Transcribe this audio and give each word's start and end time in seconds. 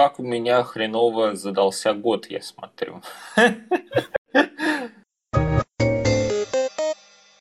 как 0.00 0.18
у 0.18 0.22
меня 0.22 0.62
хреново 0.62 1.36
задался 1.36 1.92
год, 1.92 2.24
я 2.30 2.40
смотрю. 2.40 3.02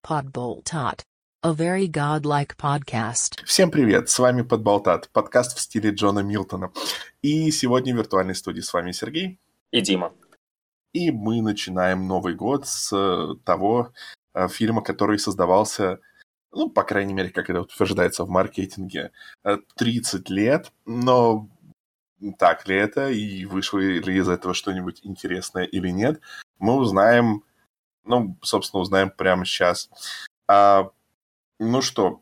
Podboltat. 0.04 1.06
A 1.42 1.54
very 1.54 1.88
godlike 1.88 2.58
podcast. 2.58 3.46
Всем 3.46 3.72
привет, 3.72 4.10
с 4.10 4.20
вами 4.20 4.42
Подболтат, 4.42 5.10
подкаст 5.14 5.58
в 5.58 5.62
стиле 5.62 5.92
Джона 5.92 6.20
Милтона. 6.20 6.74
И 7.22 7.50
сегодня 7.52 7.94
в 7.94 7.98
виртуальной 7.98 8.36
студии 8.36 8.60
с 8.60 8.74
вами 8.74 8.92
Сергей. 8.92 9.40
И 9.72 9.80
Дима. 9.80 10.12
И 10.92 11.12
мы 11.12 11.42
начинаем 11.42 12.08
Новый 12.08 12.36
год 12.36 12.68
с 12.68 12.92
э, 12.92 13.36
того 13.46 13.94
э, 14.34 14.50
фильма, 14.50 14.82
который 14.82 15.18
создавался, 15.18 16.02
ну, 16.52 16.70
по 16.70 16.84
крайней 16.84 17.14
мере, 17.14 17.30
как 17.30 17.50
это 17.50 17.62
утверждается 17.62 18.26
в 18.26 18.30
маркетинге, 18.30 19.12
30 19.78 20.30
э, 20.30 20.34
лет, 20.34 20.74
но 20.86 21.48
так 22.38 22.68
ли 22.68 22.76
это 22.76 23.10
и 23.10 23.46
вышло 23.46 23.80
ли 23.80 24.18
из 24.18 24.30
этого 24.30 24.54
что-нибудь 24.54 25.02
интересное 25.04 25.64
или 25.64 25.90
нет, 25.90 26.20
мы 26.58 26.76
узнаем, 26.76 27.44
ну, 28.04 28.38
собственно, 28.42 28.82
узнаем 28.82 29.10
прямо 29.10 29.46
сейчас. 29.46 29.90
А, 30.48 30.92
ну 31.60 31.82
что, 31.82 32.22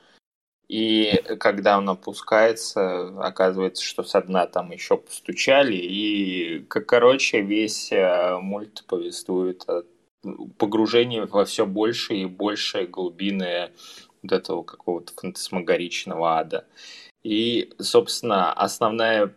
И 0.70 1.22
когда 1.38 1.80
он 1.80 1.90
опускается, 1.90 3.10
оказывается, 3.20 3.84
что 3.84 4.04
со 4.04 4.22
дна 4.22 4.48
там 4.48 4.72
еще 4.72 4.96
постучали. 4.96 5.76
И, 5.76 6.66
короче, 6.66 7.42
весь 7.42 7.92
э, 7.92 8.38
мульт 8.40 8.86
повествует 8.88 9.66
о 9.68 9.84
погружение 10.58 11.26
во 11.26 11.46
все 11.46 11.66
больше 11.66 12.16
и 12.16 12.26
больше 12.26 12.86
глубины 12.86 13.72
вот 14.22 14.32
этого 14.32 14.64
какого-то 14.64 15.14
фантасмагоричного 15.14 16.40
ада. 16.40 16.66
И, 17.24 17.72
собственно, 17.80 18.54
основная 18.54 19.34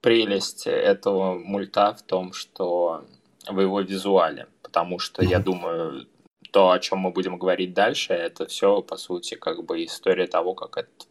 прелесть 0.00 0.66
этого 0.66 1.34
мульта 1.34 1.94
в 1.94 2.02
том, 2.02 2.32
что 2.32 3.04
в 3.46 3.60
его 3.60 3.80
визуале, 3.80 4.48
потому 4.62 4.98
что, 4.98 5.24
я 5.24 5.38
думаю, 5.38 6.06
то, 6.52 6.70
о 6.70 6.78
чем 6.78 6.98
мы 6.98 7.10
будем 7.10 7.38
говорить 7.38 7.74
дальше, 7.74 8.12
это 8.12 8.46
все, 8.46 8.82
по 8.82 8.96
сути, 8.96 9.34
как 9.34 9.64
бы 9.64 9.84
история 9.84 10.26
того, 10.26 10.54
как 10.54 10.78
этот 10.78 11.08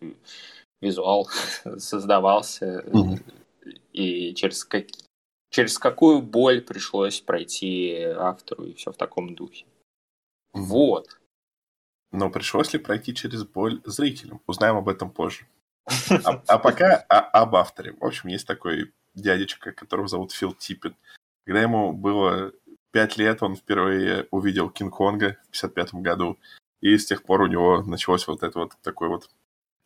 визуал 0.82 1.28
создавался 1.78 2.84
mm-hmm. 2.88 3.78
и 3.94 4.34
через 4.36 4.64
какие 4.66 5.05
через 5.56 5.80
какую 5.80 6.22
боль 6.22 6.62
пришлось 6.62 7.22
пройти 7.22 8.04
автору 8.04 8.66
и 8.66 8.74
все 8.74 8.92
в 8.92 8.98
таком 8.98 9.36
духе. 9.36 9.66
Вот. 10.52 11.18
Но 12.12 12.30
пришлось 12.30 12.74
ли 12.74 12.80
пройти 12.80 13.16
через 13.16 13.46
боль 13.46 13.82
зрителям? 13.86 14.42
Узнаем 14.48 14.76
об 14.76 14.90
этом 14.90 15.10
позже. 15.10 15.48
А, 16.10 16.44
а 16.48 16.60
пока 16.60 17.06
а, 17.08 17.20
об 17.42 17.56
авторе. 17.56 17.94
В 17.94 18.04
общем, 18.04 18.28
есть 18.28 18.46
такой 18.46 18.94
дядечка, 19.14 19.72
которого 19.72 20.10
зовут 20.10 20.34
Фил 20.34 20.52
Типпет. 20.52 20.94
Когда 21.46 21.62
ему 21.62 21.94
было 21.94 22.52
пять 22.92 23.16
лет, 23.16 23.42
он 23.42 23.56
впервые 23.56 24.28
увидел 24.32 24.70
Кинг-Конга 24.70 25.38
в 25.48 25.52
55 25.52 25.94
году. 25.94 26.38
И 26.82 26.98
с 26.98 27.06
тех 27.06 27.24
пор 27.24 27.44
у 27.44 27.48
него 27.48 27.82
началось 27.82 28.28
вот 28.28 28.44
это 28.44 28.60
вот 28.60 28.74
такое 28.82 29.08
вот 29.08 29.30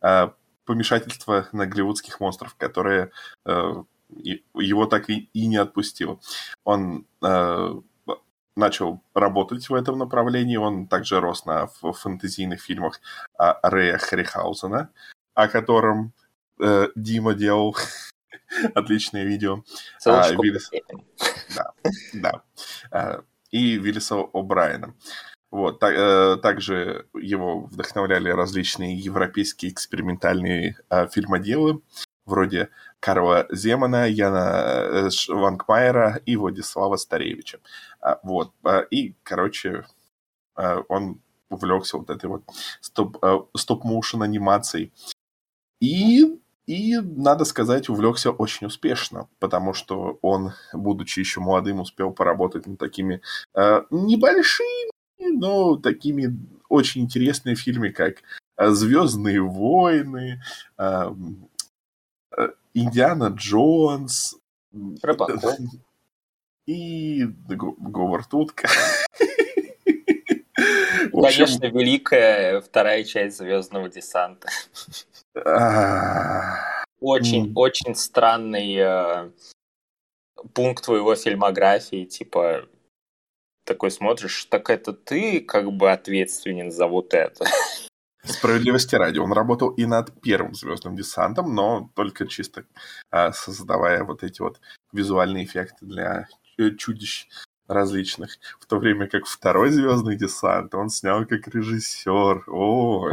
а, 0.02 0.34
помешательство 0.66 1.48
на 1.52 1.68
голливудских 1.68 2.20
монстров, 2.20 2.56
которые 2.56 3.12
а, 3.46 3.84
его 4.10 4.86
так 4.86 5.10
и, 5.10 5.30
и 5.34 5.48
не 5.48 5.58
отпустило. 5.58 6.20
Он 6.64 7.06
э, 7.22 7.74
начал 8.56 9.02
работать 9.14 9.70
в 9.70 9.74
этом 9.74 9.98
направлении, 9.98 10.58
он 10.58 10.88
также 10.88 11.20
рос 11.20 11.46
на 11.46 11.68
фэнтезийных 11.68 12.62
фильмах 12.62 13.00
э, 13.40 13.54
Рэя 13.64 13.98
Харрихаузена, 13.98 14.90
о 15.34 15.48
котором 15.48 16.14
э, 16.60 16.88
Дима 16.96 17.34
делал 17.34 17.76
отличное 18.76 19.26
видео. 19.26 19.64
А, 20.06 20.30
Виллис... 20.32 20.70
Да, 21.56 21.72
да. 22.14 22.44
А, 22.92 23.22
и 23.52 23.78
Виллиса 23.78 24.16
О'Брайена. 24.16 24.94
Вот, 25.52 25.80
так, 25.80 25.96
э, 25.96 26.38
также 26.42 27.08
его 27.14 27.62
вдохновляли 27.62 28.30
различные 28.30 28.96
европейские 28.96 29.72
экспериментальные 29.72 30.78
э, 30.92 31.08
фильмоделы, 31.08 31.82
вроде 32.30 32.70
Карла 33.00 33.48
Земана, 33.52 34.08
Яна 34.08 35.08
э, 35.08 35.10
Ванкмайера 35.28 36.22
и 36.26 36.38
Владислава 36.38 36.98
Старевича. 36.98 37.60
А, 38.00 38.20
вот. 38.24 38.54
А, 38.64 38.80
и, 38.80 39.16
короче, 39.24 39.86
а, 40.56 40.84
он 40.88 41.20
увлекся 41.50 41.98
вот 41.98 42.10
этой 42.10 42.30
вот 42.30 42.44
стоп-моушен 42.82 44.22
анимацией. 44.22 44.92
И, 45.82 46.40
и, 46.68 46.98
надо 46.98 47.46
сказать, 47.46 47.90
увлекся 47.90 48.32
очень 48.32 48.68
успешно, 48.68 49.28
потому 49.40 49.74
что 49.74 50.20
он, 50.22 50.52
будучи 50.74 51.20
еще 51.20 51.40
молодым, 51.40 51.80
успел 51.80 52.12
поработать 52.12 52.68
над 52.68 52.78
такими 52.78 53.22
э, 53.56 53.82
небольшими, 53.90 54.92
но 55.18 55.78
такими 55.78 56.38
очень 56.70 57.02
интересными 57.02 57.56
фильмами, 57.56 57.90
как 57.90 58.18
Звездные 58.62 59.42
войны, 59.42 60.42
Индиана 62.74 63.34
Джонс. 63.36 64.36
Рыбаков. 65.02 65.56
И 66.66 67.24
Говард 67.48 68.34
Утка. 68.34 68.70
Конечно, 71.12 71.66
великая 71.66 72.62
вторая 72.62 73.04
часть 73.04 73.38
Звездного 73.38 73.90
десанта. 73.90 74.50
Очень, 77.00 77.54
очень 77.56 77.96
странный 77.96 78.76
э, 78.76 79.32
пункт 80.54 80.84
твоего 80.84 81.16
фильмографии, 81.16 82.06
типа 82.06 82.68
такой 83.64 83.92
смотришь, 83.92 84.46
так 84.46 84.70
это 84.70 84.94
ты 84.94 85.40
как 85.42 85.72
бы 85.72 85.92
ответственен 85.92 86.72
за 86.72 86.88
вот 86.88 87.14
это. 87.14 87.46
Справедливости 88.24 88.96
ради, 88.96 89.18
он 89.20 89.32
работал 89.32 89.70
и 89.70 89.86
над 89.86 90.22
первым 90.22 90.54
звездным 90.54 90.96
десантом, 90.96 91.56
но 91.56 91.90
только 91.96 92.28
чисто 92.28 92.66
а, 93.12 93.32
создавая 93.32 94.04
вот 94.04 94.24
эти 94.24 94.42
вот 94.42 94.60
визуальные 94.92 95.46
эффекты 95.46 95.86
для 95.86 96.28
чудищ 96.78 97.28
различных. 97.68 98.38
В 98.60 98.66
то 98.66 98.78
время 98.78 99.08
как 99.08 99.26
второй 99.26 99.70
звездный 99.70 100.18
десант 100.18 100.76
он 100.76 100.90
снял 100.90 101.26
как 101.26 101.48
режиссер. 101.48 102.44
О, 102.48 103.12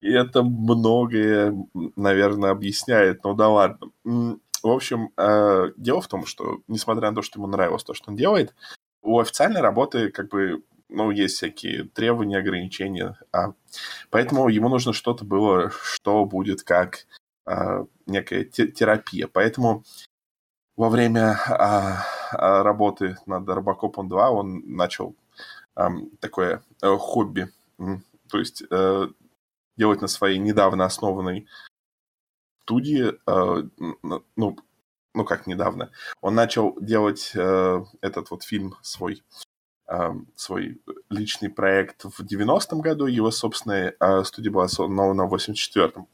и 0.00 0.10
это 0.10 0.42
многое, 0.42 1.54
наверное, 1.94 2.50
объясняет. 2.50 3.22
Ну 3.22 3.34
да 3.34 3.48
ладно. 3.48 3.90
В 4.04 4.68
общем, 4.68 5.10
а, 5.16 5.68
дело 5.76 6.00
в 6.00 6.08
том, 6.08 6.26
что, 6.26 6.60
несмотря 6.66 7.10
на 7.10 7.16
то, 7.16 7.22
что 7.22 7.38
ему 7.38 7.46
нравилось 7.46 7.84
то, 7.84 7.94
что 7.94 8.10
он 8.10 8.16
делает, 8.16 8.54
у 9.02 9.20
официальной 9.20 9.60
работы 9.60 10.10
как 10.10 10.28
бы 10.28 10.62
ну, 10.92 11.10
есть 11.10 11.36
всякие 11.36 11.84
требования, 11.84 12.38
ограничения. 12.38 13.18
А, 13.32 13.54
поэтому 14.10 14.48
ему 14.48 14.68
нужно 14.68 14.92
что-то 14.92 15.24
было, 15.24 15.70
что 15.82 16.24
будет 16.24 16.62
как 16.62 17.06
а, 17.44 17.86
некая 18.06 18.44
терапия. 18.44 19.28
Поэтому 19.28 19.84
во 20.76 20.88
время 20.88 21.38
а, 21.48 22.04
а, 22.32 22.62
работы 22.62 23.16
над 23.26 23.48
Робокопом 23.48 24.08
2 24.08 24.30
он 24.30 24.62
начал 24.66 25.16
а, 25.74 25.90
такое 26.20 26.62
а, 26.80 26.96
хобби. 26.96 27.48
То 28.30 28.38
есть 28.38 28.62
а, 28.70 29.08
делать 29.76 30.00
на 30.00 30.08
своей 30.08 30.38
недавно 30.38 30.84
основанной 30.84 31.46
студии, 32.62 33.12
э, 33.26 33.68
ну, 34.36 34.56
ну 35.14 35.24
как 35.24 35.46
недавно, 35.46 35.90
он 36.20 36.34
начал 36.34 36.76
делать 36.80 37.32
э, 37.34 37.84
этот 38.00 38.30
вот 38.30 38.44
фильм 38.44 38.74
свой, 38.82 39.22
свой 40.36 40.80
личный 41.10 41.50
проект 41.50 42.04
в 42.04 42.20
90-м 42.20 42.80
году, 42.80 43.06
его 43.06 43.30
собственная 43.30 43.94
э, 43.98 44.24
студия 44.24 44.50
была 44.50 44.64
основана 44.64 45.26
в 45.26 45.34
84-м. 45.34 46.06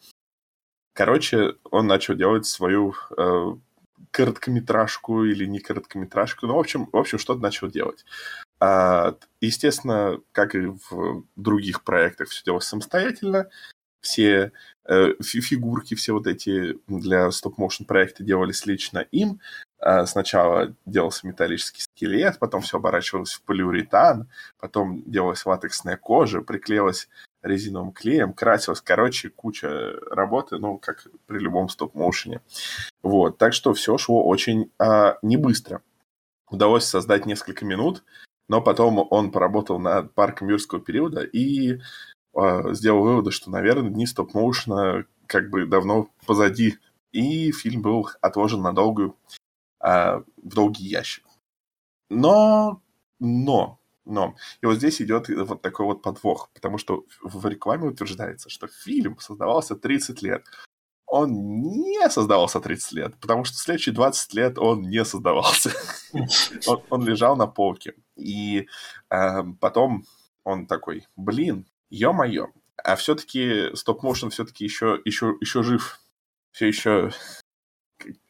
Короче, 0.94 1.54
он 1.70 1.86
начал 1.86 2.14
делать 2.14 2.46
свою 2.46 2.94
э, 3.16 3.54
короткометражку 4.10 5.24
или 5.24 5.46
не 5.46 5.60
короткометражку, 5.60 6.46
ну, 6.46 6.54
в 6.54 6.58
общем, 6.58 6.88
в 6.92 6.96
общем 6.96 7.18
что-то 7.18 7.40
начал 7.40 7.68
делать. 7.68 8.04
А, 8.60 9.14
естественно, 9.40 10.18
как 10.32 10.54
и 10.54 10.72
в 10.90 11.24
других 11.36 11.84
проектах, 11.84 12.28
все 12.28 12.44
делалось 12.44 12.66
самостоятельно. 12.66 13.48
Все 14.00 14.52
э, 14.88 15.12
фигурки, 15.22 15.94
все 15.94 16.12
вот 16.12 16.26
эти 16.26 16.78
для 16.86 17.30
стоп-моушен 17.30 17.86
проекта 17.86 18.24
делались 18.24 18.66
лично 18.66 18.98
им. 19.10 19.40
А 19.80 20.06
сначала 20.06 20.74
делался 20.86 21.26
металлический 21.26 21.82
скелет, 21.82 22.38
потом 22.38 22.62
все 22.62 22.78
оборачивалось 22.78 23.34
в 23.34 23.42
полиуретан, 23.42 24.28
потом 24.58 25.02
делалась 25.06 25.46
латексная 25.46 25.96
кожа, 25.96 26.40
приклеилась 26.40 27.08
резиновым 27.42 27.92
клеем, 27.92 28.32
красилась. 28.32 28.80
Короче, 28.80 29.30
куча 29.30 29.92
работы, 30.10 30.58
ну, 30.58 30.78
как 30.78 31.06
при 31.26 31.38
любом 31.38 31.68
стоп-моушене. 31.68 32.40
Вот, 33.02 33.38
так 33.38 33.52
что 33.52 33.72
все 33.72 33.96
шло 33.98 34.24
очень 34.26 34.72
а, 34.78 35.18
не 35.22 35.36
быстро. 35.36 35.82
Удалось 36.50 36.84
создать 36.84 37.26
несколько 37.26 37.64
минут, 37.64 38.02
но 38.48 38.60
потом 38.60 39.06
он 39.10 39.30
поработал 39.30 39.78
над 39.78 40.12
парком 40.14 40.48
юрского 40.48 40.80
периода 40.80 41.22
и 41.22 41.74
э, 41.74 42.74
сделал 42.74 43.02
выводы, 43.02 43.30
что, 43.30 43.50
наверное, 43.50 43.90
дни 43.90 44.06
стоп-моушена 44.06 45.04
как 45.26 45.50
бы 45.50 45.66
давно 45.66 46.08
позади. 46.26 46.78
И 47.12 47.52
фильм 47.52 47.82
был 47.82 48.08
отложен 48.20 48.62
на 48.62 48.72
долгую, 48.72 49.16
э, 49.84 50.18
в 50.18 50.54
долгий 50.54 50.84
ящик. 50.84 51.24
Но, 52.10 52.82
но, 53.20 53.78
но. 54.04 54.34
И 54.62 54.66
вот 54.66 54.76
здесь 54.76 55.02
идет 55.02 55.28
вот 55.28 55.62
такой 55.62 55.86
вот 55.86 56.02
подвох, 56.02 56.50
потому 56.54 56.78
что 56.78 57.04
в 57.22 57.46
рекламе 57.46 57.88
утверждается, 57.88 58.48
что 58.50 58.68
фильм 58.68 59.18
создавался 59.18 59.76
30 59.76 60.22
лет 60.22 60.44
он 61.08 61.32
не 61.62 62.08
создавался 62.10 62.60
30 62.60 62.92
лет, 62.92 63.14
потому 63.18 63.44
что 63.44 63.56
следующие 63.56 63.94
20 63.94 64.34
лет 64.34 64.58
он 64.58 64.82
не 64.82 65.04
создавался. 65.04 65.72
он, 66.66 66.82
он 66.90 67.06
лежал 67.06 67.34
на 67.34 67.46
полке. 67.46 67.94
И 68.14 68.68
э, 69.10 69.42
потом 69.58 70.04
он 70.44 70.66
такой, 70.66 71.06
блин, 71.16 71.66
ё-моё, 71.88 72.48
а 72.76 72.94
все-таки 72.96 73.74
стоп-моушен 73.74 74.30
все-таки 74.30 74.64
еще, 74.64 75.00
еще, 75.04 75.34
еще 75.40 75.62
жив. 75.62 76.00
Все 76.52 76.66
еще 76.66 77.10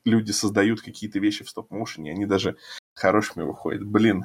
люди 0.04 0.30
создают 0.32 0.80
какие-то 0.80 1.18
вещи 1.18 1.44
в 1.44 1.50
стоп-моушене, 1.50 2.12
они 2.12 2.26
даже 2.26 2.56
хорошими 2.94 3.44
выходят. 3.44 3.84
Блин, 3.84 4.24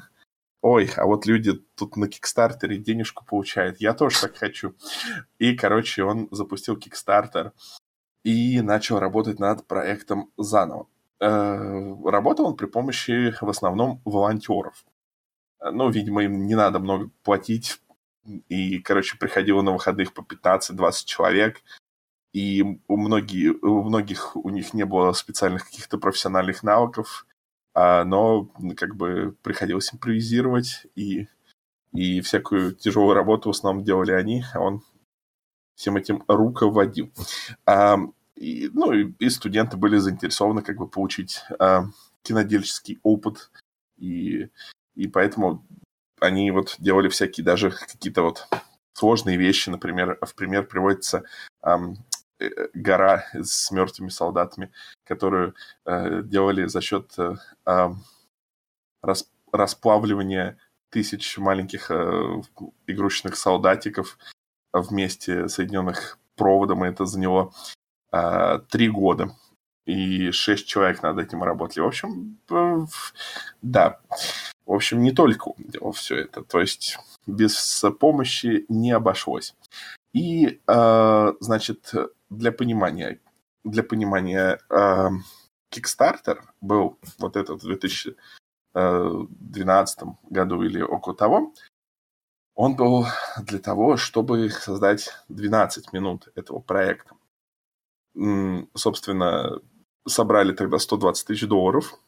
ой, 0.61 0.89
а 0.95 1.05
вот 1.05 1.25
люди 1.25 1.53
тут 1.75 1.97
на 1.97 2.07
Кикстартере 2.07 2.77
денежку 2.77 3.25
получают, 3.25 3.81
я 3.81 3.93
тоже 3.93 4.21
так 4.21 4.37
хочу. 4.37 4.75
И, 5.39 5.55
короче, 5.55 6.03
он 6.03 6.27
запустил 6.31 6.77
Кикстартер, 6.77 7.53
и 8.23 8.61
начал 8.61 8.99
работать 8.99 9.39
над 9.39 9.67
проектом 9.67 10.31
заново. 10.37 10.87
Э, 11.19 11.95
работал 12.05 12.47
он 12.47 12.55
при 12.55 12.65
помощи 12.65 13.33
в 13.39 13.49
основном 13.49 14.01
волонтеров. 14.05 14.85
Ну, 15.61 15.89
видимо, 15.89 16.23
им 16.23 16.45
не 16.45 16.55
надо 16.55 16.79
много 16.79 17.09
платить, 17.23 17.79
и, 18.49 18.79
короче, 18.79 19.17
приходило 19.17 19.61
на 19.61 19.71
выходных 19.71 20.13
по 20.13 20.21
15-20 20.21 21.05
человек, 21.05 21.61
и 22.33 22.63
у, 22.87 22.97
многие, 22.97 23.51
у 23.51 23.83
многих 23.83 24.35
у 24.35 24.49
них 24.49 24.73
не 24.73 24.85
было 24.85 25.13
специальных 25.13 25.65
каких-то 25.65 25.99
профессиональных 25.99 26.63
навыков, 26.63 27.27
а, 27.75 28.03
но 28.03 28.45
как 28.75 28.95
бы 28.95 29.35
приходилось 29.43 29.93
импровизировать, 29.93 30.87
и, 30.95 31.27
и 31.93 32.21
всякую 32.21 32.73
тяжелую 32.73 33.13
работу 33.13 33.49
в 33.49 33.55
основном 33.55 33.83
делали 33.83 34.11
они, 34.11 34.43
а 34.53 34.59
он 34.59 34.83
всем 35.75 35.95
этим 35.95 36.23
руководил. 36.27 37.11
А, 37.65 37.97
и, 38.35 38.69
ну, 38.73 38.91
и, 38.91 39.13
и 39.19 39.29
студенты 39.29 39.77
были 39.77 39.97
заинтересованы 39.97 40.63
как 40.63 40.77
бы 40.77 40.87
получить 40.87 41.43
а, 41.59 41.85
кинодельческий 42.23 42.99
опыт, 43.03 43.51
и, 43.97 44.49
и 44.95 45.07
поэтому 45.07 45.63
они 46.19 46.49
вот 46.49 46.77
делали 46.79 47.09
всякие 47.09 47.43
даже 47.45 47.69
какие-то 47.69 48.23
вот 48.23 48.47
сложные 48.93 49.37
вещи, 49.37 49.69
например, 49.69 50.17
в 50.21 50.35
пример 50.35 50.65
приводится 50.65 51.23
ам, 51.61 51.93
э, 51.93 51.95
гора 52.73 53.25
с 53.33 53.71
мертвыми 53.71 54.09
солдатами, 54.09 54.71
которую 55.05 55.55
э, 55.85 56.21
делали 56.23 56.65
за 56.65 56.81
счет 56.81 57.13
э, 57.17 57.35
э, 57.65 57.89
рас, 59.01 59.29
расплавливания 59.51 60.57
тысяч 60.89 61.37
маленьких 61.37 61.91
э, 61.91 62.41
игрушечных 62.87 63.35
солдатиков 63.35 64.17
вместе 64.71 65.47
соединенных 65.47 66.17
проводом, 66.35 66.85
и 66.85 66.89
это 66.89 67.05
заняло 67.05 67.51
э, 68.11 68.59
три 68.69 68.89
года. 68.89 69.35
И 69.85 70.31
шесть 70.31 70.65
человек 70.67 71.03
над 71.03 71.19
этим 71.19 71.43
работали. 71.43 71.81
В 71.81 71.87
общем, 71.87 72.39
э, 72.49 72.85
да. 73.61 73.99
В 74.65 74.71
общем, 74.71 75.01
не 75.01 75.11
только 75.11 75.51
он 75.81 75.91
все 75.91 76.15
это. 76.15 76.41
То 76.43 76.61
есть 76.61 76.97
без 77.27 77.83
помощи 77.99 78.65
не 78.69 78.91
обошлось. 78.91 79.55
И, 80.13 80.61
э, 80.67 81.33
значит, 81.39 81.91
для 82.37 82.51
понимания, 82.51 83.19
для 83.63 83.83
понимания, 83.83 84.59
э, 84.69 85.09
Kickstarter 85.71 86.41
был 86.61 86.99
вот 87.17 87.35
этот 87.35 87.63
в 87.63 87.65
2012 87.65 90.03
году 90.29 90.63
или 90.63 90.81
около 90.81 91.15
того, 91.15 91.53
он 92.55 92.75
был 92.75 93.05
для 93.41 93.59
того, 93.59 93.97
чтобы 93.97 94.49
создать 94.49 95.09
12 95.29 95.93
минут 95.93 96.29
этого 96.35 96.59
проекта. 96.59 97.15
Собственно, 98.75 99.59
собрали 100.07 100.53
тогда 100.53 100.77
120 100.77 101.27
тысяч 101.27 101.47
долларов. 101.47 101.99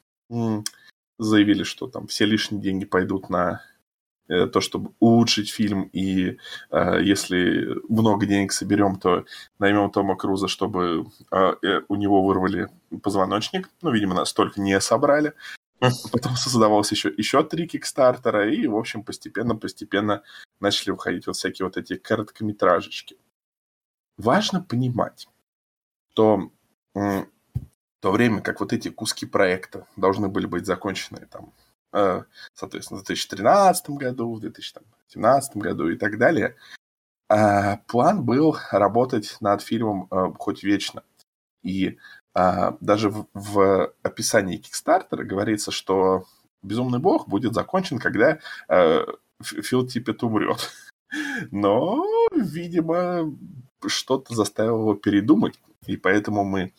Заявили, 1.17 1.63
что 1.63 1.87
там 1.87 2.07
все 2.07 2.25
лишние 2.25 2.61
деньги 2.61 2.85
пойдут 2.85 3.29
на 3.29 3.53
э, 3.53 3.57
то, 4.27 4.61
чтобы 4.61 4.91
улучшить 4.99 5.51
фильм, 5.51 5.89
и 5.93 6.37
э, 6.71 7.01
если 7.03 7.75
много 7.89 8.25
денег 8.25 8.51
соберем, 8.51 8.97
то 8.97 9.25
наймем 9.59 9.91
Тома 9.91 10.15
Круза, 10.15 10.47
чтобы 10.47 11.05
э, 11.31 11.53
э, 11.61 11.81
у 11.87 11.95
него 11.95 12.25
вырвали 12.25 12.69
позвоночник. 13.03 13.69
Ну, 13.81 13.91
видимо, 13.91 14.15
настолько 14.15 14.59
не 14.61 14.79
собрали. 14.81 15.33
Потом 16.11 16.35
создавалось 16.35 16.91
еще, 16.91 17.13
еще 17.15 17.43
три 17.43 17.67
кикстартера, 17.67 18.49
и, 18.49 18.65
в 18.65 18.75
общем, 18.75 19.03
постепенно-постепенно 19.03 20.23
начали 20.59 20.91
выходить 20.91 21.27
вот 21.27 21.35
всякие 21.35 21.65
вот 21.65 21.77
эти 21.77 21.95
короткометражечки. 21.95 23.17
Важно 24.17 24.61
понимать, 24.61 25.27
что 26.13 26.49
в 26.93 27.27
то 27.99 28.11
время 28.11 28.41
как 28.41 28.61
вот 28.61 28.71
эти 28.71 28.89
куски 28.89 29.25
проекта 29.25 29.85
должны 29.97 30.29
были 30.29 30.45
быть 30.45 30.65
закончены 30.65 31.27
там, 31.29 31.45
э, 31.45 31.64
соответственно, 32.53 32.99
в 32.99 33.05
2013 33.05 33.89
году, 33.91 34.33
в 34.35 34.39
2017 34.41 35.57
году 35.57 35.89
и 35.89 35.97
так 35.97 36.17
далее, 36.17 36.55
а, 37.27 37.77
план 37.87 38.23
был 38.23 38.57
работать 38.71 39.37
над 39.39 39.61
фильмом 39.61 40.07
э, 40.11 40.33
хоть 40.37 40.63
вечно. 40.63 41.03
И 41.63 41.97
а, 42.33 42.77
даже 42.81 43.09
в, 43.09 43.27
в 43.33 43.93
описании 44.03 44.61
Kickstarter 44.61 45.23
говорится, 45.23 45.71
что 45.71 46.25
«Безумный 46.61 46.99
бог» 46.99 47.27
будет 47.27 47.53
закончен, 47.53 47.97
когда 47.97 48.39
э, 48.69 49.05
Фил 49.41 49.87
Типпет 49.87 50.21
умрет. 50.23 50.71
Но, 51.51 52.05
видимо, 52.35 53.35
что-то 53.87 54.35
заставило 54.35 54.79
его 54.79 54.95
передумать, 54.95 55.59
и 55.87 55.97
поэтому 55.97 56.43
мы 56.43 56.73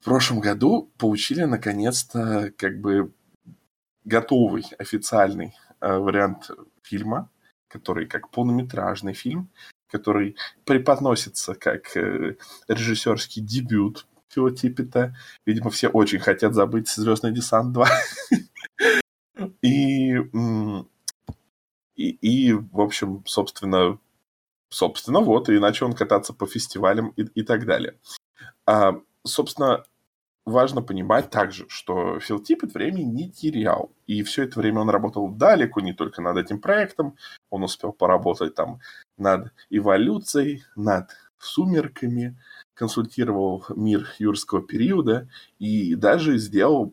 в 0.00 0.04
прошлом 0.04 0.40
году 0.40 0.92
получили 0.98 1.44
наконец-то 1.44 2.52
как 2.56 2.80
бы 2.80 3.12
готовый 4.04 4.64
официальный 4.78 5.54
э, 5.80 5.96
вариант 5.96 6.50
фильма, 6.82 7.30
который 7.68 8.06
как 8.06 8.30
полнометражный 8.30 9.14
фильм, 9.14 9.50
который 9.88 10.36
преподносится 10.64 11.54
как 11.54 11.96
э, 11.96 12.36
режиссерский 12.68 13.42
дебют 13.42 14.06
Фила. 14.28 14.52
Видимо, 15.46 15.70
все 15.70 15.88
очень 15.88 16.18
хотят 16.18 16.54
забыть 16.54 16.88
«Звездный 16.88 17.32
десант 17.32 17.76
2». 17.76 17.86
И, 19.62 20.14
и, 21.96 22.10
и, 22.20 22.52
в 22.52 22.80
общем, 22.80 23.24
собственно, 23.26 23.98
собственно, 24.68 25.20
вот, 25.20 25.48
и 25.48 25.58
начал 25.58 25.86
он 25.86 25.92
кататься 25.92 26.32
по 26.32 26.46
фестивалям 26.46 27.08
и, 27.16 27.22
и 27.22 27.42
так 27.42 27.66
далее. 27.66 27.98
А, 28.66 29.00
собственно, 29.24 29.84
важно 30.44 30.82
понимать 30.82 31.30
также, 31.30 31.66
что 31.68 32.20
Фил 32.20 32.38
Типпет 32.38 32.74
времени 32.74 33.04
не 33.04 33.30
терял. 33.30 33.90
И 34.06 34.22
все 34.22 34.44
это 34.44 34.60
время 34.60 34.80
он 34.80 34.90
работал 34.90 35.28
далеко 35.28 35.80
не 35.80 35.92
только 35.92 36.22
над 36.22 36.36
этим 36.36 36.60
проектом. 36.60 37.16
Он 37.50 37.62
успел 37.64 37.92
поработать 37.92 38.54
там 38.54 38.80
над 39.16 39.52
эволюцией, 39.70 40.64
над 40.76 41.10
сумерками, 41.38 42.38
консультировал 42.74 43.64
мир 43.74 44.08
юрского 44.18 44.62
периода 44.62 45.28
и 45.58 45.94
даже 45.94 46.38
сделал 46.38 46.92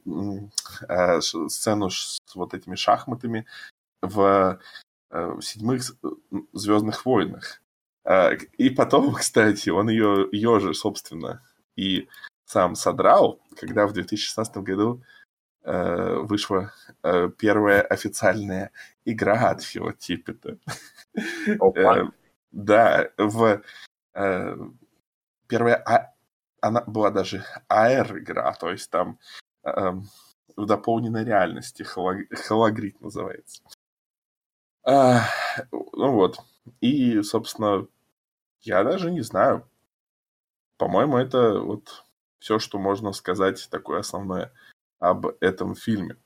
э, 0.87 1.21
сцену 1.21 1.89
с 1.89 2.19
вот 2.35 2.53
этими 2.53 2.75
шахматами 2.75 3.45
в 4.01 4.59
э, 5.09 5.35
седьмых 5.41 5.81
Звездных 6.53 7.05
войнах. 7.05 7.61
Э, 8.05 8.35
и 8.57 8.69
потом, 8.69 9.13
кстати, 9.15 9.69
он 9.69 9.89
ее, 9.89 10.27
ее 10.31 10.59
же, 10.59 10.73
собственно, 10.73 11.43
и 11.75 12.07
сам 12.51 12.75
содрал, 12.75 13.39
когда 13.55 13.87
в 13.87 13.93
2016 13.93 14.57
году 14.57 15.01
э, 15.63 16.15
вышла 16.15 16.73
э, 17.01 17.29
первая 17.37 17.81
официальная 17.81 18.71
игра 19.05 19.51
от 19.51 19.63
Фила 19.63 19.93
Типпета. 19.93 20.57
Э, 21.75 22.05
да, 22.51 23.09
в 23.17 23.61
э, 24.13 24.57
первая 25.47 25.75
а, 25.75 26.13
она 26.61 26.81
была 26.81 27.09
даже 27.09 27.43
AR-игра, 27.69 28.53
то 28.53 28.69
есть 28.71 28.89
там 28.89 29.19
э, 29.63 29.91
в 30.55 30.65
дополненной 30.65 31.25
реальности 31.25 31.83
хологрид 31.83 33.01
называется. 33.01 33.61
А, 34.83 35.21
ну 35.71 36.11
вот. 36.11 36.37
И, 36.79 37.21
собственно, 37.23 37.87
я 38.61 38.83
даже 38.83 39.11
не 39.11 39.21
знаю. 39.21 39.67
По-моему, 40.77 41.17
это 41.17 41.59
вот 41.59 42.05
все, 42.41 42.59
что 42.59 42.79
можно 42.79 43.13
сказать 43.13 43.67
такое 43.69 43.99
основное 43.99 44.51
об 44.99 45.27
этом 45.39 45.75
фильме. 45.75 46.17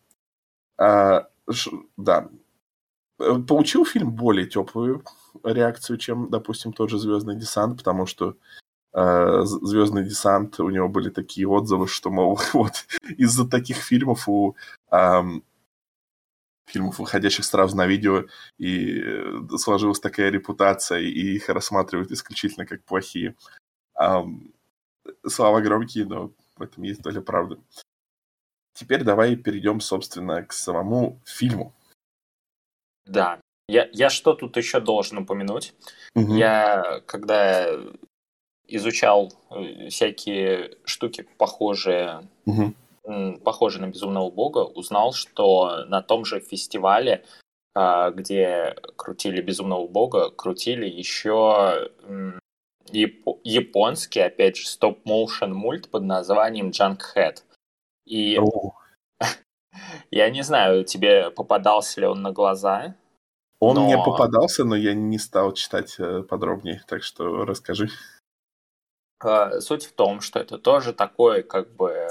А, 0.77 1.27
ш, 1.51 1.71
да. 1.97 2.29
Э, 3.19 3.35
получил 3.47 3.85
фильм 3.85 4.11
более 4.13 4.47
теплую 4.47 5.03
реакцию, 5.43 5.97
чем, 5.97 6.29
допустим, 6.29 6.73
тот 6.73 6.89
же 6.89 6.97
Звездный 6.97 7.35
десант, 7.35 7.77
потому 7.77 8.05
что 8.05 8.37
э, 8.93 9.41
Звездный 9.43 10.05
десант, 10.05 10.59
у 10.59 10.69
него 10.69 10.87
были 10.87 11.09
такие 11.09 11.47
отзывы, 11.47 11.87
что, 11.87 12.09
мол, 12.09 12.39
вот 12.53 12.85
из-за 13.17 13.47
таких 13.47 13.77
фильмов 13.77 14.27
у 14.29 14.55
э, 14.91 15.21
фильмов, 16.65 16.99
выходящих 16.99 17.43
сразу 17.43 17.75
на 17.75 17.87
видео, 17.87 18.23
и 18.57 19.01
э, 19.01 19.57
сложилась 19.57 19.99
такая 19.99 20.29
репутация, 20.29 20.99
и 21.01 21.35
их 21.35 21.49
рассматривают 21.49 22.11
исключительно 22.11 22.65
как 22.65 22.83
плохие. 22.85 23.35
Um, 23.97 24.54
слова 25.27 25.61
громкие, 25.61 26.05
но 26.05 26.31
в 26.57 26.61
этом 26.61 26.83
есть 26.83 27.01
доля 27.01 27.21
правды. 27.21 27.57
Теперь 28.73 29.03
давай 29.03 29.35
перейдем, 29.35 29.79
собственно, 29.79 30.43
к 30.43 30.51
самому 30.51 31.21
фильму. 31.25 31.73
Да. 33.05 33.39
Я, 33.67 33.89
я 33.93 34.09
что 34.09 34.33
тут 34.33 34.57
еще 34.57 34.79
должен 34.79 35.19
упомянуть? 35.19 35.73
Угу. 36.13 36.35
Я, 36.35 37.01
когда 37.05 37.69
изучал 38.67 39.31
э, 39.51 39.89
всякие 39.89 40.77
штуки, 40.83 41.27
похожие, 41.37 42.27
угу. 42.45 42.73
похожие 43.43 43.85
на 43.85 43.91
Безумного 43.91 44.29
Бога, 44.29 44.59
узнал, 44.59 45.13
что 45.13 45.85
на 45.85 46.01
том 46.01 46.25
же 46.25 46.39
фестивале, 46.39 47.23
а, 47.73 48.11
где 48.11 48.75
крутили 48.95 49.41
Безумного 49.41 49.87
Бога, 49.87 50.29
крутили 50.29 50.87
еще 50.87 51.91
японский, 52.91 54.19
опять 54.19 54.57
же, 54.57 54.67
стоп-моушен 54.67 55.53
мульт 55.53 55.89
под 55.89 56.03
названием 56.03 56.69
Junkhead. 56.69 57.43
И 58.05 58.39
я 60.11 60.29
не 60.29 60.43
знаю, 60.43 60.83
тебе 60.85 61.31
попадался 61.31 62.01
ли 62.01 62.07
он 62.07 62.21
на 62.21 62.31
глаза? 62.31 62.95
Он 63.59 63.75
но... 63.75 63.85
мне 63.85 63.97
попадался, 63.97 64.63
но 64.63 64.75
я 64.75 64.93
не 64.93 65.17
стал 65.17 65.53
читать 65.53 65.95
э, 65.97 66.23
подробнее, 66.23 66.83
так 66.87 67.03
что 67.03 67.45
расскажи. 67.45 67.89
А, 69.19 69.59
суть 69.61 69.85
в 69.85 69.93
том, 69.93 70.21
что 70.21 70.39
это 70.39 70.57
тоже 70.59 70.93
такой, 70.93 71.41
как 71.41 71.73
бы, 71.73 72.07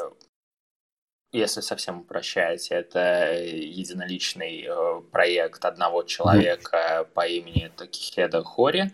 если 1.32 1.60
совсем 1.60 2.00
упрощать, 2.00 2.68
это 2.70 3.34
единоличный 3.34 4.66
э, 4.66 5.00
проект 5.12 5.64
одного 5.64 6.02
человека 6.02 6.76
mm-hmm. 6.76 7.12
по 7.12 7.26
имени 7.26 7.70
Такихеда 7.76 8.42
Хори. 8.42 8.90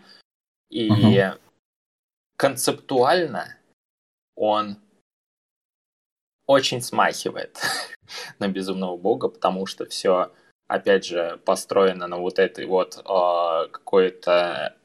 И 0.69 0.89
mm-hmm 0.89 1.39
концептуально 2.41 3.55
он 4.35 4.77
очень 6.47 6.81
смахивает 6.81 7.59
на 8.39 8.47
безумного 8.47 8.97
бога, 8.97 9.27
потому 9.27 9.67
что 9.67 9.85
все, 9.85 10.31
опять 10.67 11.05
же, 11.05 11.39
построено 11.45 12.07
на 12.07 12.17
вот 12.17 12.39
этой 12.39 12.65
вот 12.65 12.97
э, 12.97 13.67
какой-то 13.71 14.75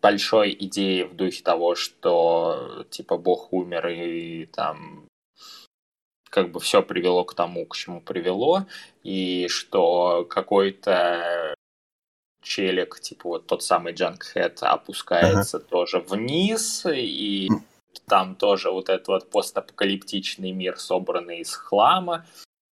большой 0.00 0.52
идее 0.52 1.06
в 1.06 1.16
духе 1.16 1.42
того, 1.42 1.74
что 1.74 2.86
типа 2.90 3.18
бог 3.18 3.52
умер 3.52 3.88
и, 3.88 4.46
там 4.46 5.08
как 6.30 6.52
бы 6.52 6.60
все 6.60 6.80
привело 6.80 7.24
к 7.24 7.34
тому, 7.34 7.66
к 7.66 7.74
чему 7.74 8.00
привело, 8.00 8.66
и 9.02 9.48
что 9.48 10.24
какой-то 10.30 11.56
челик, 12.48 12.98
типа 13.00 13.28
вот 13.28 13.46
тот 13.46 13.62
самый 13.62 13.92
Джанкхед, 13.92 14.62
опускается 14.62 15.58
uh-huh. 15.58 15.68
тоже 15.68 16.00
вниз, 16.00 16.86
и 16.86 17.48
там 18.08 18.34
тоже 18.34 18.70
вот 18.70 18.88
этот 18.88 19.08
вот 19.08 19.30
постапокалиптичный 19.30 20.52
мир, 20.52 20.78
собранный 20.78 21.40
из 21.40 21.54
хлама. 21.54 22.24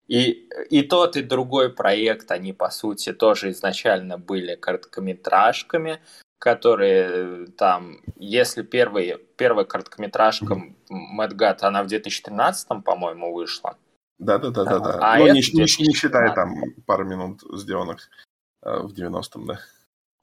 И, 0.09 0.49
и 0.71 0.83
тот, 0.83 1.17
и 1.17 1.23
другой 1.23 1.73
проект, 1.73 2.31
они, 2.31 2.53
по 2.53 2.71
сути, 2.71 3.13
тоже 3.13 3.51
изначально 3.51 4.19
были 4.19 4.55
короткометражками, 4.55 6.01
которые 6.39 7.47
там, 7.49 7.99
если 8.17 8.63
первый, 8.63 9.17
первая 9.37 9.65
короткометражка. 9.65 10.63
Мэтт 10.89 11.35
Гатт, 11.35 11.65
она 11.65 11.83
в 11.83 11.89
2013, 11.89 12.69
по-моему, 12.85 13.35
вышла. 13.35 13.77
Да-да-да. 14.19 14.65
да. 14.65 14.79
да. 14.79 14.99
А 15.01 15.19
Но 15.19 15.29
не, 15.29 15.41
не, 15.53 15.87
не 15.87 15.95
считая 15.95 16.33
там 16.35 16.55
пару 16.87 17.05
минут 17.05 17.43
сделанных 17.53 18.09
Э, 18.09 18.26
в 18.67 18.93
90-м, 18.93 19.47
да. 19.47 19.61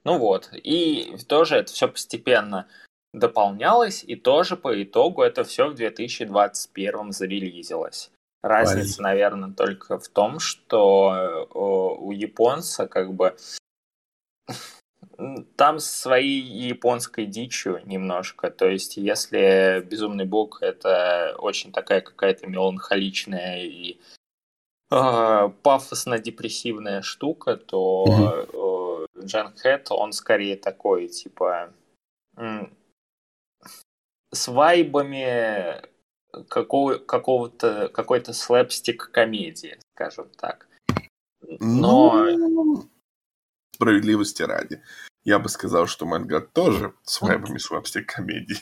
Ну 0.04 0.18
вот, 0.18 0.50
и 0.52 1.16
тоже 1.28 1.56
это 1.56 1.72
все 1.72 1.88
постепенно 1.88 2.68
дополнялось, 3.14 4.04
и 4.04 4.16
тоже 4.16 4.56
по 4.56 4.82
итогу 4.82 5.22
это 5.22 5.44
все 5.44 5.68
в 5.68 5.74
2021 5.74 7.12
зарелизилось. 7.12 8.10
Разница, 8.42 9.00
Ой. 9.00 9.04
наверное, 9.04 9.52
только 9.52 9.98
в 9.98 10.08
том, 10.08 10.38
что 10.38 11.14
э, 11.14 11.46
у 11.54 12.12
японца 12.12 12.86
как 12.86 13.14
бы 13.14 13.34
там 15.56 15.78
своей 15.78 16.42
японской 16.42 17.26
дичью 17.26 17.80
немножко. 17.86 18.50
То 18.50 18.68
есть, 18.68 18.96
если 18.96 19.82
Безумный 19.88 20.24
Бог 20.24 20.62
это 20.62 21.34
очень 21.38 21.72
такая 21.72 22.00
какая-то 22.00 22.46
меланхоличная 22.46 23.62
и 23.62 23.98
э, 24.94 25.50
пафосно-депрессивная 25.62 27.02
штука, 27.02 27.56
то 27.56 28.04
mm-hmm. 28.06 29.24
Джан 29.24 29.54
Хэт, 29.56 29.88
он 29.90 30.12
скорее 30.12 30.56
такой, 30.56 31.08
типа, 31.08 31.72
с 34.32 34.48
вайбами 34.48 35.82
какого, 36.48 36.98
какого-то, 36.98 37.88
какой-то 37.88 38.32
слэпстик 38.32 39.10
комедии, 39.10 39.78
скажем 39.94 40.30
так. 40.36 40.68
Но... 41.60 42.24
Ну, 42.24 42.84
справедливости 43.74 44.42
ради. 44.42 44.82
Я 45.24 45.38
бы 45.38 45.48
сказал, 45.48 45.86
что 45.86 46.06
Мэнгат 46.06 46.52
тоже 46.52 46.94
с 47.02 47.20
вайбами 47.20 47.58
слэпстик 47.58 48.12
комедии. 48.12 48.58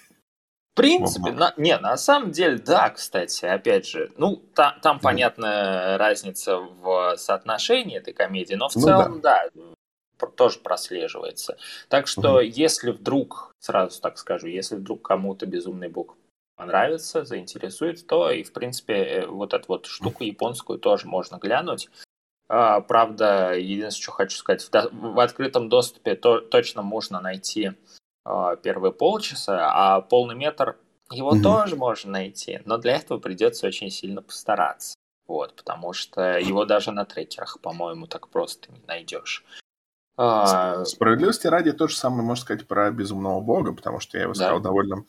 В 0.73 0.75
принципе, 0.75 1.33
на, 1.33 1.53
не, 1.59 1.77
на 1.77 1.99
самом 1.99 2.31
деле, 2.31 2.57
да, 2.57 2.89
кстати, 2.89 3.45
опять 3.45 3.87
же, 3.87 4.11
ну, 4.17 4.37
та, 4.55 4.79
там 4.81 4.97
mm. 4.97 5.01
понятная 5.03 5.99
разница 5.99 6.57
в 6.57 7.17
соотношении 7.19 7.99
этой 7.99 8.15
комедии, 8.15 8.55
но 8.55 8.71
в 8.71 8.77
ну, 8.77 8.83
целом, 8.83 9.21
да. 9.21 9.51
да, 9.55 10.27
тоже 10.29 10.61
прослеживается. 10.61 11.59
Так 11.89 12.07
что, 12.07 12.41
mm. 12.41 12.47
если 12.47 12.91
вдруг, 12.91 13.55
сразу 13.59 14.01
так 14.01 14.17
скажу, 14.17 14.47
если 14.47 14.77
вдруг 14.77 15.03
кому-то 15.03 15.45
«Безумный 15.45 15.89
Бог» 15.89 16.17
понравится, 16.57 17.27
заинтересует, 17.27 18.07
то 18.07 18.31
и, 18.31 18.43
в 18.43 18.55
принципе, 18.55 18.95
э, 18.95 19.27
вот 19.27 19.53
эту 19.53 19.67
вот 19.69 19.85
штуку 19.85 20.25
японскую 20.25 20.79
тоже 20.79 21.07
можно 21.07 21.37
глянуть. 21.37 21.91
А, 22.49 22.81
правда, 22.81 23.53
единственное, 23.59 24.03
что 24.03 24.13
хочу 24.13 24.37
сказать, 24.39 24.63
в, 24.63 24.71
в 24.93 25.21
открытом 25.21 25.69
доступе 25.69 26.15
то, 26.15 26.41
точно 26.41 26.83
можно 26.83 27.21
найти 27.21 27.73
первые 28.63 28.93
полчаса, 28.93 29.71
а 29.73 30.01
полный 30.01 30.35
метр 30.35 30.77
его 31.11 31.35
mm-hmm. 31.35 31.43
тоже 31.43 31.77
можно 31.77 32.13
найти, 32.13 32.61
но 32.65 32.79
для 32.79 32.97
этого 32.97 33.19
придется 33.19 33.67
очень 33.67 33.91
сильно 33.91 34.23
постараться. 34.23 34.95
Вот, 35.27 35.55
потому 35.55 35.93
что 35.93 36.39
его 36.39 36.65
даже 36.65 36.91
на 36.91 37.05
трекерах, 37.05 37.59
по-моему, 37.61 38.07
так 38.07 38.29
просто 38.29 38.73
не 38.73 38.83
найдешь. 38.87 39.45
А, 40.17 40.85
Справедливости 40.85 41.47
ради 41.47 41.73
то 41.73 41.89
же 41.89 41.97
самое 41.97 42.23
можно 42.23 42.43
сказать 42.43 42.67
про 42.67 42.91
Безумного 42.91 43.41
Бога, 43.41 43.73
потому 43.73 44.01
что 44.01 44.19
я 44.19 44.25
его 44.25 44.35
да. 44.35 44.41
сказал 44.41 44.61
довольно 44.61 45.05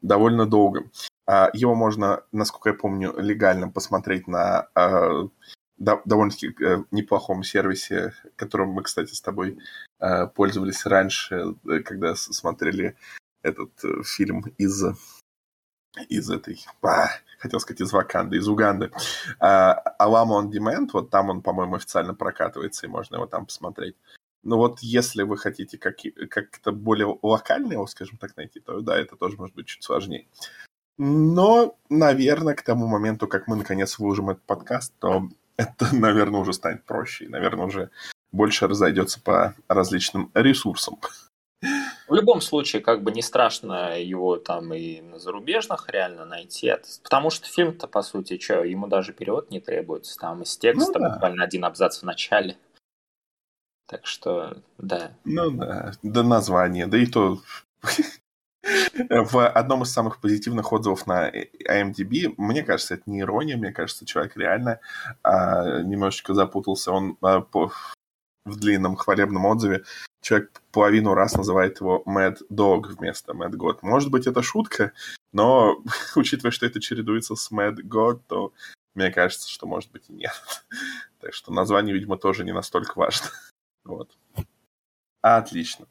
довольно 0.00 0.46
долго. 0.46 0.90
А, 1.26 1.50
его 1.52 1.74
можно, 1.74 2.22
насколько 2.32 2.70
я 2.70 2.74
помню, 2.74 3.14
легально 3.18 3.68
посмотреть 3.68 4.28
на 4.28 4.68
а, 4.74 5.28
довольно-таки 5.78 6.54
э, 6.62 6.84
неплохом 6.90 7.42
сервисе, 7.42 8.14
которым 8.36 8.70
мы, 8.70 8.82
кстати, 8.82 9.12
с 9.12 9.20
тобой 9.20 9.58
а, 9.98 10.26
пользовались 10.26 10.86
раньше, 10.86 11.54
э, 11.64 11.80
когда 11.80 12.14
смотрели 12.14 12.96
этот 13.42 13.72
э, 13.84 14.02
фильм 14.04 14.44
из 14.58 14.84
из 16.10 16.30
этой, 16.30 16.62
а, 16.82 17.06
хотел 17.38 17.58
сказать, 17.58 17.80
из 17.80 17.90
Ваканды, 17.90 18.36
из 18.36 18.46
Уганды. 18.46 18.90
Alamo 19.40 20.42
On 20.42 20.50
Demand, 20.50 20.90
вот 20.92 21.08
там 21.08 21.30
он, 21.30 21.40
по-моему, 21.40 21.76
официально 21.76 22.14
прокатывается, 22.14 22.84
и 22.84 22.90
можно 22.90 23.16
его 23.16 23.26
там 23.26 23.46
посмотреть. 23.46 23.96
Но 24.42 24.58
вот 24.58 24.80
если 24.80 25.22
вы 25.22 25.38
хотите 25.38 25.78
как- 25.78 25.96
как-то 26.28 26.72
более 26.72 27.18
локально 27.22 27.72
его, 27.72 27.86
скажем 27.86 28.18
так, 28.18 28.36
найти, 28.36 28.60
то 28.60 28.80
да, 28.80 28.98
это 28.98 29.16
тоже 29.16 29.36
может 29.38 29.56
быть 29.56 29.66
чуть 29.66 29.82
сложнее. 29.82 30.28
Но, 30.98 31.78
наверное, 31.88 32.54
к 32.54 32.62
тому 32.62 32.86
моменту, 32.86 33.26
как 33.26 33.48
мы 33.48 33.56
наконец 33.56 33.98
выложим 33.98 34.30
этот 34.30 34.44
подкаст, 34.44 34.92
то 34.98 35.28
это, 35.56 35.88
наверное, 35.94 36.40
уже 36.40 36.52
станет 36.52 36.84
проще. 36.84 37.24
И, 37.24 37.28
наверное, 37.28 37.66
уже 37.66 37.90
больше 38.32 38.66
разойдется 38.66 39.20
по 39.20 39.54
различным 39.68 40.30
ресурсам. 40.34 40.98
В 42.08 42.14
любом 42.14 42.40
случае, 42.40 42.82
как 42.82 43.02
бы 43.02 43.10
не 43.10 43.22
страшно 43.22 44.00
его 44.00 44.36
там 44.36 44.72
и 44.74 45.00
на 45.00 45.18
зарубежных 45.18 45.88
реально 45.88 46.24
найти. 46.24 46.72
Потому 47.02 47.30
что 47.30 47.48
фильм-то, 47.48 47.88
по 47.88 48.02
сути, 48.02 48.38
что, 48.38 48.62
ему 48.62 48.86
даже 48.86 49.12
перевод 49.12 49.50
не 49.50 49.60
требуется. 49.60 50.18
Там 50.18 50.42
из 50.42 50.56
текста 50.56 50.98
ну, 50.98 51.00
да. 51.00 51.14
буквально 51.14 51.44
один 51.44 51.64
абзац 51.64 52.00
в 52.00 52.02
начале. 52.04 52.56
Так 53.86 54.06
что, 54.06 54.56
да. 54.78 55.12
Ну 55.24 55.50
да, 55.50 55.92
до 56.02 56.22
названия, 56.22 56.86
да 56.86 56.98
и 56.98 57.06
то 57.06 57.40
в 59.08 59.48
одном 59.48 59.82
из 59.82 59.92
самых 59.92 60.20
позитивных 60.20 60.72
отзывов 60.72 61.06
на 61.06 61.30
IMDb, 61.30 62.34
мне 62.36 62.62
кажется, 62.62 62.94
это 62.94 63.04
не 63.06 63.20
ирония, 63.20 63.56
мне 63.56 63.72
кажется, 63.72 64.06
человек 64.06 64.36
реально 64.36 64.80
а, 65.22 65.82
немножечко 65.82 66.34
запутался. 66.34 66.92
Он 66.92 67.16
а, 67.22 67.40
по, 67.40 67.72
в 68.44 68.56
длинном 68.58 68.96
хвалебном 68.96 69.44
отзыве 69.46 69.84
человек 70.20 70.60
половину 70.72 71.14
раз 71.14 71.34
называет 71.34 71.80
его 71.80 72.02
Mad 72.06 72.38
Dog 72.50 72.88
вместо 72.88 73.32
Mad 73.32 73.52
God. 73.52 73.78
Может 73.82 74.10
быть, 74.10 74.26
это 74.26 74.42
шутка, 74.42 74.92
но 75.32 75.82
учитывая, 76.16 76.50
что 76.50 76.66
это 76.66 76.80
чередуется 76.80 77.36
с 77.36 77.52
Mad 77.52 77.76
God, 77.82 78.20
то 78.26 78.52
мне 78.94 79.12
кажется, 79.12 79.48
что 79.48 79.66
может 79.66 79.92
быть 79.92 80.08
и 80.08 80.12
нет. 80.12 80.32
так 81.20 81.34
что 81.34 81.52
название, 81.52 81.94
видимо, 81.94 82.16
тоже 82.16 82.44
не 82.44 82.52
настолько 82.52 82.98
важно. 82.98 83.28
вот. 83.84 84.10
Отлично. 85.22 85.86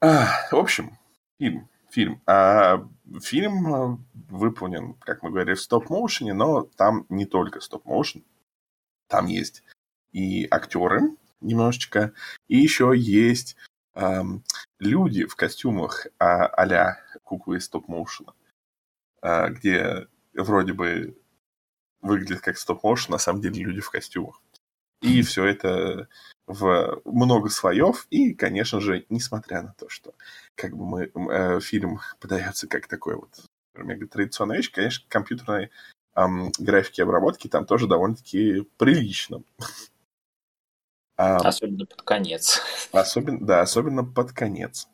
А, 0.00 0.28
в 0.50 0.56
общем, 0.56 0.96
фильм. 1.38 1.68
Фильм. 1.90 2.20
А 2.26 2.86
фильм 3.22 3.74
э, 3.74 3.98
выполнен, 4.28 4.94
как 5.00 5.22
мы 5.22 5.30
говорили, 5.30 5.54
в 5.54 5.60
стоп-моушене, 5.60 6.34
но 6.34 6.62
там 6.62 7.06
не 7.08 7.24
только 7.24 7.60
стоп-моушен. 7.60 8.24
Там 9.08 9.26
есть 9.26 9.62
и 10.12 10.46
актеры 10.50 11.16
немножечко, 11.40 12.12
и 12.48 12.58
еще 12.58 12.92
есть 12.94 13.56
эм, 13.94 14.44
люди 14.78 15.24
в 15.24 15.36
костюмах 15.36 16.06
а, 16.18 16.46
а-ля 16.46 16.98
куклы 17.22 17.58
из 17.58 17.64
стоп-моушена, 17.66 18.34
а, 19.22 19.48
где 19.48 20.08
вроде 20.34 20.72
бы 20.72 21.16
выглядит 22.00 22.40
как 22.40 22.58
стоп-моушен, 22.58 23.12
на 23.12 23.18
самом 23.18 23.40
деле 23.40 23.62
люди 23.62 23.80
в 23.80 23.90
костюмах. 23.90 24.42
И 25.00 25.22
все 25.22 25.44
это 25.44 26.08
в 26.46 27.00
много 27.04 27.50
слоев. 27.50 28.06
И, 28.10 28.34
конечно 28.34 28.80
же, 28.80 29.06
несмотря 29.08 29.62
на 29.62 29.72
то, 29.74 29.88
что 29.88 30.14
как 30.58 30.76
бы 30.76 30.84
мы, 30.84 31.30
э, 31.30 31.60
фильм 31.60 32.00
подается 32.20 32.66
как 32.66 32.88
такой 32.88 33.14
вот 33.14 33.30
мега 33.74 34.08
традиционная 34.08 34.56
вещь, 34.56 34.72
конечно, 34.72 35.06
компьютерной 35.08 35.70
эм, 36.16 36.50
графики 36.58 37.00
обработки 37.00 37.46
там 37.48 37.64
тоже 37.64 37.86
довольно-таки 37.86 38.62
прилично. 38.76 39.42
Особенно 41.16 41.86
под 41.86 42.02
конец. 42.02 42.60
Особенно, 42.92 43.44
да, 43.44 43.60
особенно 43.62 44.04
под 44.04 44.32
конец. 44.32 44.88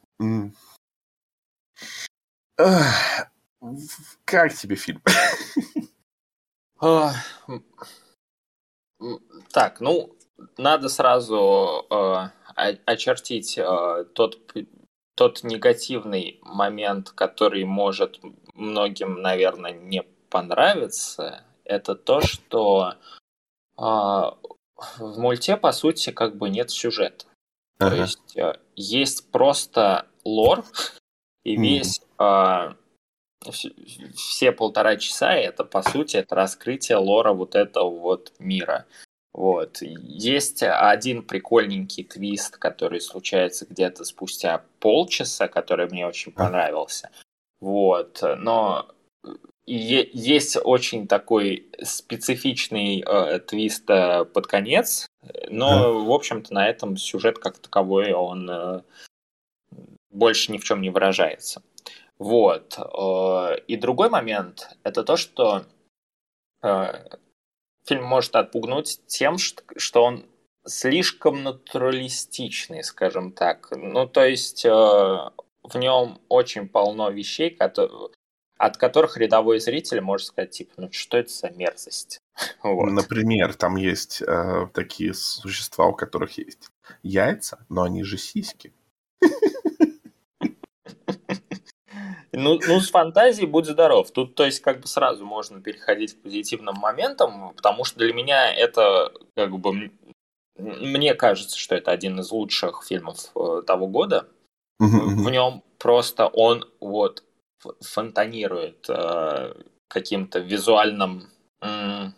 Как 4.25 4.55
тебе 4.55 4.77
фильм? 4.77 5.03
Так, 9.53 9.81
ну, 9.81 10.17
надо 10.57 10.89
сразу 10.89 11.87
э, 11.91 12.75
очертить 12.87 13.59
э, 13.59 14.05
тот, 14.15 14.53
тот 15.15 15.45
негативный 15.45 16.39
момент, 16.43 17.11
который 17.11 17.65
может 17.65 18.21
многим, 18.55 19.21
наверное, 19.23 19.73
не 19.73 20.03
понравиться. 20.29 21.45
Это 21.65 21.95
то, 21.95 22.21
что 22.21 22.95
э, 23.79 23.83
в 23.83 25.19
мульте, 25.19 25.57
по 25.57 25.73
сути, 25.73 26.11
как 26.11 26.37
бы 26.37 26.49
нет 26.49 26.71
сюжета. 26.71 27.27
Ага. 27.79 27.91
То 27.91 28.03
есть 28.03 28.37
э, 28.37 28.55
есть 28.77 29.31
просто 29.31 30.07
лор, 30.25 30.65
и 31.45 31.57
весь 31.57 32.01
э, 32.19 32.75
все 34.15 34.53
полтора 34.53 34.97
часа 34.97 35.35
это, 35.35 35.65
по 35.65 35.83
сути, 35.83 36.17
это 36.17 36.35
раскрытие 36.35 36.99
лора 36.99 37.33
вот 37.33 37.55
этого 37.55 37.91
вот 37.91 38.33
мира. 38.39 38.87
Вот. 39.35 39.83
Есть 39.83 40.63
один 40.63 41.23
прикольненький 41.23 42.05
твист, 42.05 42.57
который 42.57 43.01
случается 43.01 43.67
где-то 43.69 44.05
спустя 44.05 44.63
полчаса, 44.79 45.49
который 45.49 45.89
мне 45.91 46.07
очень 46.07 46.31
понравился. 46.33 47.11
Вот. 47.61 48.23
Но 48.39 48.87
есть 49.67 50.57
очень 50.63 51.09
такой 51.09 51.69
специфичный 51.83 53.03
э, 53.05 53.41
твист 53.41 53.89
э, 53.91 54.25
под 54.25 54.47
конец, 54.47 55.09
но, 55.49 56.05
в 56.05 56.13
общем-то, 56.13 56.53
на 56.53 56.69
этом 56.69 56.97
сюжет 56.97 57.39
как 57.39 57.59
таковой, 57.59 58.13
он 58.13 58.49
э, 58.49 58.83
больше 60.11 60.53
ни 60.53 60.59
в 60.59 60.65
чем 60.65 60.83
не 60.83 60.91
выражается. 60.91 61.63
Вот. 62.19 62.79
Э, 62.79 63.59
и 63.67 63.77
другой 63.77 64.11
момент– 64.11 64.69
это 64.85 65.03
то, 65.03 65.17
что 65.17 65.65
э, 66.63 66.93
фильм 67.85 68.05
может 68.05 68.35
отпугнуть 68.37 69.01
тем, 69.07 69.37
что 69.39 70.05
он 70.05 70.27
слишком 70.67 71.43
натуралистичный, 71.43 72.83
скажем 72.83 73.33
так. 73.33 73.69
Ну, 73.71 74.07
то 74.07 74.25
есть 74.25 74.65
э, 74.65 74.71
в 74.71 75.77
нем 75.77 76.21
очень 76.29 76.69
полно 76.69 77.11
вещей, 77.11 77.51
которые, 77.51 78.11
от 78.57 78.77
которых 78.77 79.17
рядовой 79.17 79.61
зритель 79.61 80.01
может 80.01 80.29
сказать, 80.29 80.51
типа, 80.51 80.73
ну 80.79 80.89
что 80.91 81.19
это 81.19 81.31
за 81.31 81.51
мерзость? 81.51 82.19
вот. 82.63 82.91
Например, 82.91 83.55
там 83.55 83.77
есть 83.77 84.23
э, 84.23 84.69
такие 84.73 85.15
существа, 85.15 85.87
у 85.87 85.93
которых 85.93 86.39
есть 86.39 86.69
яйца, 87.03 87.65
но 87.69 87.83
они 87.83 88.03
же 88.03 88.17
сиськи. 88.17 88.73
Ну, 92.37 92.59
ну, 92.67 92.81
с 92.81 92.91
фантазией 92.91 93.47
будь 93.47 93.67
здоров. 93.67 94.11
Тут, 94.11 94.35
то 94.35 94.45
есть, 94.45 94.61
как 94.61 94.81
бы 94.81 94.87
сразу 94.87 95.25
можно 95.25 95.61
переходить 95.61 96.15
к 96.15 96.23
позитивным 96.23 96.75
моментам, 96.77 97.53
потому 97.55 97.85
что 97.85 97.99
для 97.99 98.13
меня 98.13 98.53
это, 98.53 99.13
как 99.37 99.57
бы, 99.59 99.91
мне 100.57 101.15
кажется, 101.15 101.59
что 101.59 101.75
это 101.75 101.91
один 101.91 102.21
из 102.21 102.31
лучших 102.31 102.85
фильмов 102.87 103.31
э, 103.35 103.63
того 103.67 103.87
года. 103.87 104.29
В 104.79 105.31
нем 105.31 105.63
просто 105.79 106.27
он 106.27 106.65
вот 106.81 107.25
фонтанирует 107.81 108.87
э, 108.89 109.55
каким-то 109.89 110.41
визуальным 110.41 111.29
э, 111.63 112.11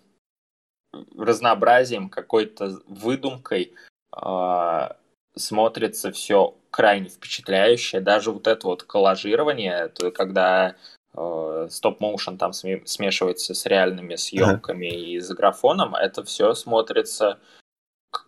разнообразием, 1.16 2.08
какой-то 2.08 2.80
выдумкой. 2.86 3.74
Э, 4.16 4.88
смотрится 5.36 6.10
все 6.10 6.54
крайне 6.70 7.08
впечатляющее. 7.08 8.00
Даже 8.00 8.32
вот 8.32 8.46
это 8.46 8.66
вот 8.66 8.82
коллажирование, 8.82 9.72
это 9.72 10.10
когда 10.10 10.76
э, 11.14 11.68
стоп-моушен 11.70 12.38
там 12.38 12.52
смешивается 12.52 13.54
с 13.54 13.66
реальными 13.66 14.16
съемками 14.16 14.86
uh-huh. 14.86 15.04
и 15.04 15.20
с 15.20 15.30
графоном, 15.30 15.94
это 15.94 16.24
все 16.24 16.54
смотрится 16.54 17.38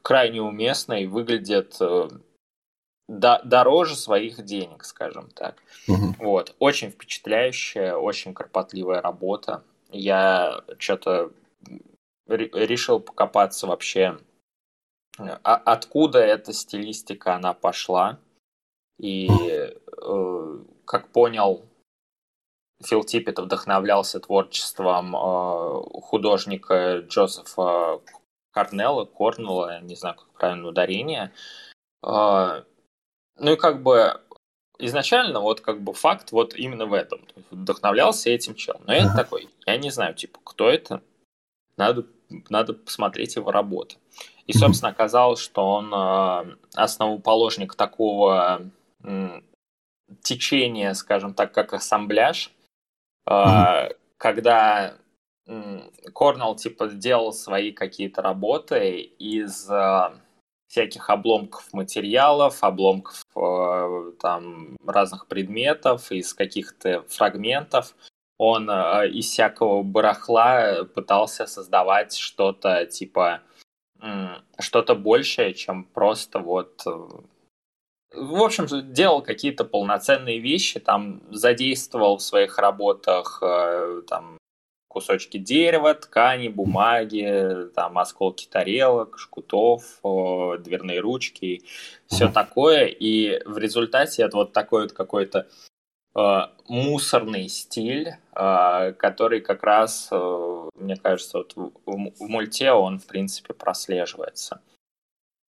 крайне 0.03 0.42
уместно 0.42 1.03
и 1.03 1.07
выглядит 1.07 1.77
э, 1.81 2.09
до, 3.09 3.40
дороже 3.44 3.97
своих 3.97 4.44
денег, 4.44 4.85
скажем 4.85 5.31
так. 5.31 5.57
Uh-huh. 5.88 6.14
Вот. 6.18 6.55
Очень 6.59 6.90
впечатляющая, 6.90 7.94
очень 7.94 8.35
кропотливая 8.35 9.01
работа. 9.01 9.62
Я 9.90 10.62
что-то 10.79 11.33
решил 12.27 13.01
покопаться 13.01 13.66
вообще 13.66 14.18
а 15.18 15.57
откуда 15.57 16.18
эта 16.18 16.52
стилистика 16.52 17.35
она 17.35 17.54
пошла. 17.54 18.18
И, 18.98 19.28
э, 19.28 20.59
как 20.85 21.09
понял, 21.12 21.64
Фил 22.83 23.04
Типпет 23.04 23.38
вдохновлялся 23.38 24.20
творчеством 24.20 25.14
э, 25.14 26.00
художника 26.00 26.98
Джозефа 26.98 28.00
Корнелла, 28.52 29.04
Корнелла, 29.04 29.81
не 29.81 29.94
знаю, 29.94 30.16
как 30.16 30.28
правильно 30.31 30.68
ударение. 30.68 31.33
Э, 32.04 32.64
ну 33.37 33.52
и 33.52 33.57
как 33.57 33.83
бы 33.83 34.20
изначально 34.78 35.40
вот 35.40 35.61
как 35.61 35.83
бы 35.83 35.92
факт 35.92 36.33
вот 36.33 36.54
именно 36.54 36.87
в 36.87 36.92
этом. 36.92 37.20
Вдохновлялся 37.50 38.31
этим 38.31 38.54
челом. 38.54 38.83
Но 38.87 38.94
я 38.94 39.12
такой, 39.14 39.48
я 39.66 39.76
не 39.76 39.90
знаю, 39.90 40.14
типа, 40.14 40.40
кто 40.44 40.68
это? 40.68 41.02
Надо, 41.76 42.07
надо 42.48 42.74
посмотреть 42.74 43.37
его 43.37 43.50
работу. 43.50 43.96
И, 44.49 44.55
собственно, 44.55 44.91
оказалось, 44.91 45.41
что 45.41 45.63
он 45.63 45.93
э, 45.93 46.57
основоположник 46.75 47.75
такого 47.75 48.63
течения, 50.23 50.95
скажем 50.95 51.35
так, 51.35 51.53
как 51.53 51.75
ассамбляж, 51.75 52.51
э, 53.31 53.89
когда 54.17 54.95
Корнелл 56.15 56.57
типа 56.57 56.89
делал 56.89 57.35
свои 57.35 57.73
какие-то 57.73 58.23
работы 58.23 59.01
из 59.01 59.71
э, 59.71 60.13
всяких 60.67 61.11
обломков 61.11 61.71
материалов, 61.75 62.65
обломков 62.65 63.27
там 64.21 64.79
разных 64.87 65.27
предметов, 65.27 66.11
из 66.11 66.33
каких-то 66.33 67.05
фрагментов. 67.09 67.95
Он 68.39 68.71
из 68.71 69.27
всякого 69.27 69.83
барахла 69.83 70.85
пытался 70.95 71.47
создавать 71.47 72.17
что-то 72.17 72.87
типа 72.87 73.43
что-то 74.59 74.95
большее, 74.95 75.55
чем 75.55 75.85
просто 75.85 76.39
вот 76.39 76.85
в 78.15 78.43
общем, 78.43 78.67
делал 78.93 79.23
какие-то 79.23 79.65
полноценные 79.65 80.39
вещи, 80.39 80.81
там 80.81 81.23
задействовал 81.31 82.17
в 82.17 82.23
своих 82.23 82.59
работах 82.59 83.43
там 84.09 84.39
кусочки 84.89 85.37
дерева, 85.37 85.95
ткани, 85.95 86.49
бумаги, 86.49 87.69
там 87.75 87.99
осколки 87.99 88.47
тарелок, 88.47 89.19
шкутов, 89.19 89.83
дверные 90.03 91.01
ручки, 91.01 91.63
все 92.07 92.29
такое. 92.29 92.87
И 92.87 93.41
в 93.45 93.59
результате 93.59 94.23
это 94.23 94.39
вот 94.39 94.53
такой 94.53 94.83
вот 94.83 94.93
какой-то 94.93 95.39
э, 95.39 95.45
мусорный 96.68 97.48
стиль, 97.48 98.16
э, 98.35 98.92
который 98.92 99.40
как 99.40 99.62
раз, 99.62 100.09
э, 100.11 100.68
мне 100.74 100.96
кажется, 100.96 101.38
вот 101.38 101.54
в, 101.57 102.20
мульте 102.20 102.72
он, 102.72 102.98
в 102.98 103.07
принципе, 103.07 103.54
прослеживается. 103.54 104.61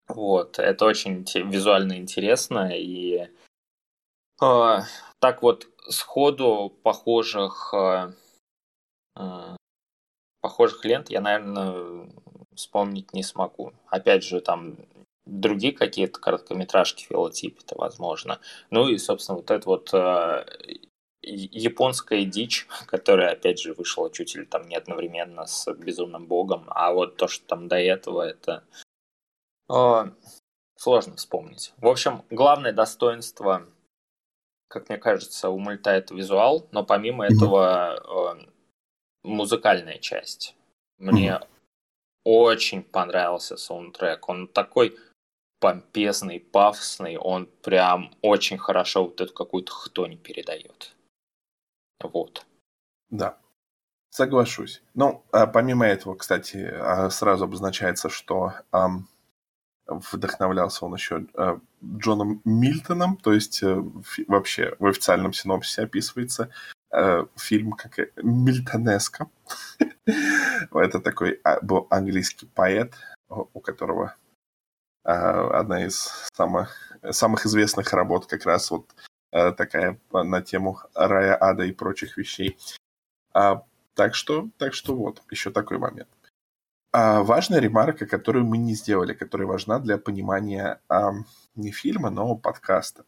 Вот, 0.08 0.60
это 0.60 0.86
очень 0.86 1.25
визуально 1.49 1.97
интересно, 1.97 2.69
и 2.73 3.27
э, 4.41 4.77
так 5.19 5.41
вот 5.41 5.67
сходу 5.89 6.73
похожих 6.84 7.73
э, 7.73 8.12
Э, 9.17 9.56
похожих 10.41 10.86
лент 10.86 11.10
я, 11.10 11.21
наверное, 11.21 12.10
вспомнить 12.56 13.13
не 13.13 13.23
смогу. 13.23 13.73
Опять 13.88 14.23
же, 14.23 14.41
там 14.41 14.77
другие 15.28 15.74
какие-то 15.74 16.20
короткометражки 16.20 17.06
Фила 17.06 17.32
Типпета, 17.32 17.76
возможно. 17.78 18.40
Ну 18.70 18.88
и, 18.88 18.98
собственно, 18.98 19.38
вот 19.38 19.52
это 19.52 19.68
вот 19.68 19.94
э, 19.94 20.46
японская 21.22 22.24
дичь, 22.24 22.68
которая, 22.88 23.34
опять 23.34 23.60
же, 23.60 23.74
вышла 23.74 24.12
чуть 24.12 24.36
ли 24.36 24.46
там 24.46 24.68
не 24.68 24.76
одновременно 24.76 25.46
с 25.46 25.72
Безумным 25.74 26.28
Богом, 26.28 26.66
а 26.68 26.92
вот 26.94 27.18
то, 27.18 27.28
что 27.28 27.46
там 27.46 27.68
до 27.68 27.78
этого, 27.78 28.22
это 28.22 28.63
э, 29.70 30.12
сложно 30.76 31.16
вспомнить. 31.16 31.74
В 31.78 31.88
общем, 31.88 32.24
главное 32.30 32.72
достоинство, 32.72 33.68
как 34.68 34.90
мне 34.90 34.98
кажется, 34.98 35.50
у 35.50 35.60
мульта 35.60 35.92
это 35.92 36.13
визуал, 36.13 36.68
но 36.72 36.84
помимо 36.86 37.26
этого 37.26 38.36
э, 38.36 38.48
музыкальная 39.24 40.00
часть. 40.00 40.56
Мне 40.98 41.30
mm-hmm. 41.30 41.48
очень 42.24 42.84
понравился 42.84 43.58
саундтрек. 43.58 44.28
Он 44.30 44.48
такой 44.48 44.98
помпезный, 45.60 46.39
пафосный, 46.39 47.17
он 47.17 47.48
прям 47.63 48.12
очень 48.22 48.58
хорошо 48.58 49.06
вот 49.06 49.22
эту 49.22 49.34
какую-то 49.34 49.72
хтонь 49.72 50.17
передает. 50.17 50.96
Вот. 52.02 52.46
Да, 53.10 53.38
соглашусь. 54.10 54.82
Ну, 54.93 55.24
а 55.32 55.48
помимо 55.48 55.86
этого, 55.86 56.15
кстати, 56.15 56.58
а, 56.58 57.10
сразу 57.10 57.46
обозначается, 57.46 58.10
что 58.10 58.54
ам, 58.72 59.08
вдохновлялся 59.88 60.86
он 60.86 60.93
еще 60.93 61.26
а, 61.34 61.60
Джоном 61.84 62.41
Мильтоном, 62.46 63.17
то 63.17 63.34
есть 63.34 63.63
а, 63.63 63.84
вообще 64.28 64.76
в 64.80 64.86
официальном 64.86 65.34
синопсисе 65.34 65.84
описывается 65.84 66.50
э, 66.91 67.26
фильм 67.36 67.74
как 67.74 68.00
Мильтонеско. 68.17 69.30
Это 70.72 71.00
такой 71.00 71.39
а, 71.43 71.60
был 71.62 71.88
английский 71.89 72.48
поэт, 72.48 72.93
у 73.30 73.60
которого 73.60 74.15
э, 74.15 74.27
одна 75.08 75.86
из 75.86 76.28
самых, 76.34 76.98
самых 77.12 77.46
известных 77.46 77.93
работ 77.93 78.26
как 78.26 78.46
раз 78.46 78.72
вот 78.72 78.93
э, 79.32 79.52
такая 79.54 80.00
на 80.12 80.41
тему 80.41 80.80
рая, 80.93 81.38
ада 81.39 81.63
и 81.63 81.72
прочих 81.72 82.17
вещей. 82.17 82.58
А, 83.34 83.63
так 83.93 84.15
что, 84.15 84.50
так 84.58 84.74
что 84.74 84.96
вот, 84.96 85.22
еще 85.32 85.52
такой 85.52 85.78
момент. 85.78 86.10
А, 86.91 87.24
важная 87.24 87.60
ремарка, 87.60 88.06
которую 88.06 88.46
мы 88.46 88.58
не 88.58 88.74
сделали, 88.74 89.13
которая 89.13 89.48
важна 89.48 89.80
для 89.80 89.98
понимания 89.98 90.82
а, 90.89 91.12
не 91.56 91.72
фильма, 91.72 92.10
но 92.10 92.36
подкаста. 92.36 93.06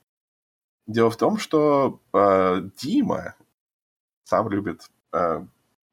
Дело 0.88 1.12
в 1.12 1.18
том, 1.18 1.38
что 1.38 2.02
э, 2.14 2.62
Дима 2.78 3.36
сам 4.24 4.50
любит 4.50 4.90
э, 5.14 5.46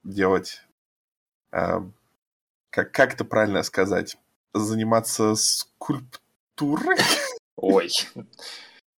делать, 0.04 0.66
э, 1.52 1.80
как, 2.70 2.92
как 2.92 3.12
это 3.12 3.26
правильно 3.26 3.62
сказать, 3.62 4.16
заниматься 4.58 5.34
скульптурой. 5.34 6.98
Ой, 7.56 7.90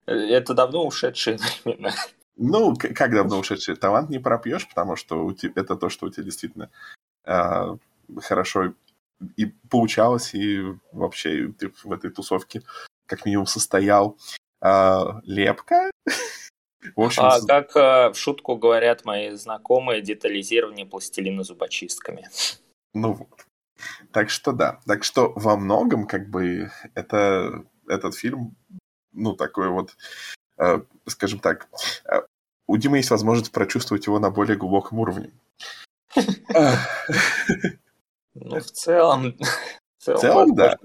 это 0.05 0.53
давно 0.53 0.85
ушедшие 0.85 1.37
времена. 1.65 1.93
Ну, 2.35 2.75
как 2.75 3.11
давно 3.11 3.39
ушедшие? 3.39 3.75
Талант 3.75 4.09
не 4.09 4.19
пропьешь, 4.19 4.67
потому 4.67 4.95
что 4.95 5.25
у 5.25 5.33
тебя, 5.33 5.61
это 5.61 5.75
то, 5.75 5.89
что 5.89 6.05
у 6.05 6.09
тебя 6.09 6.23
действительно 6.23 6.69
э, 7.25 7.77
хорошо 8.17 8.73
и 9.35 9.47
получалось, 9.69 10.35
и 10.35 10.63
вообще 10.91 11.51
ты 11.57 11.71
в 11.83 11.91
этой 11.91 12.11
тусовке 12.11 12.61
как 13.07 13.25
минимум 13.25 13.47
состоял. 13.47 14.17
Э, 14.61 15.19
лепка? 15.23 15.89
В 16.95 17.01
общем, 17.01 17.23
а, 17.23 17.41
как 17.41 17.75
э, 17.75 18.11
в 18.13 18.15
шутку 18.15 18.55
говорят 18.55 19.03
мои 19.03 19.31
знакомые, 19.31 20.01
детализирование 20.01 20.85
пластилина 20.85 21.43
зубочистками. 21.43 22.29
Ну 22.93 23.13
вот. 23.13 23.46
Так 24.11 24.29
что 24.29 24.51
да. 24.51 24.79
Так 24.85 25.03
что 25.03 25.33
во 25.35 25.57
многом, 25.57 26.07
как 26.07 26.29
бы, 26.29 26.71
это, 26.93 27.63
этот 27.87 28.15
фильм, 28.15 28.55
ну, 29.13 29.35
такой 29.35 29.69
вот, 29.69 29.95
э, 30.57 30.81
скажем 31.07 31.39
так, 31.39 31.67
э, 32.05 32.21
у 32.67 32.77
Димы 32.77 32.97
есть 32.97 33.11
возможность 33.11 33.51
прочувствовать 33.51 34.07
его 34.07 34.19
на 34.19 34.29
более 34.29 34.57
глубоком 34.57 34.99
уровне. 34.99 35.31
Ну, 38.33 38.59
в 38.59 38.71
целом... 38.71 39.35
В 39.97 40.15
целом, 40.19 40.55
да. 40.55 40.77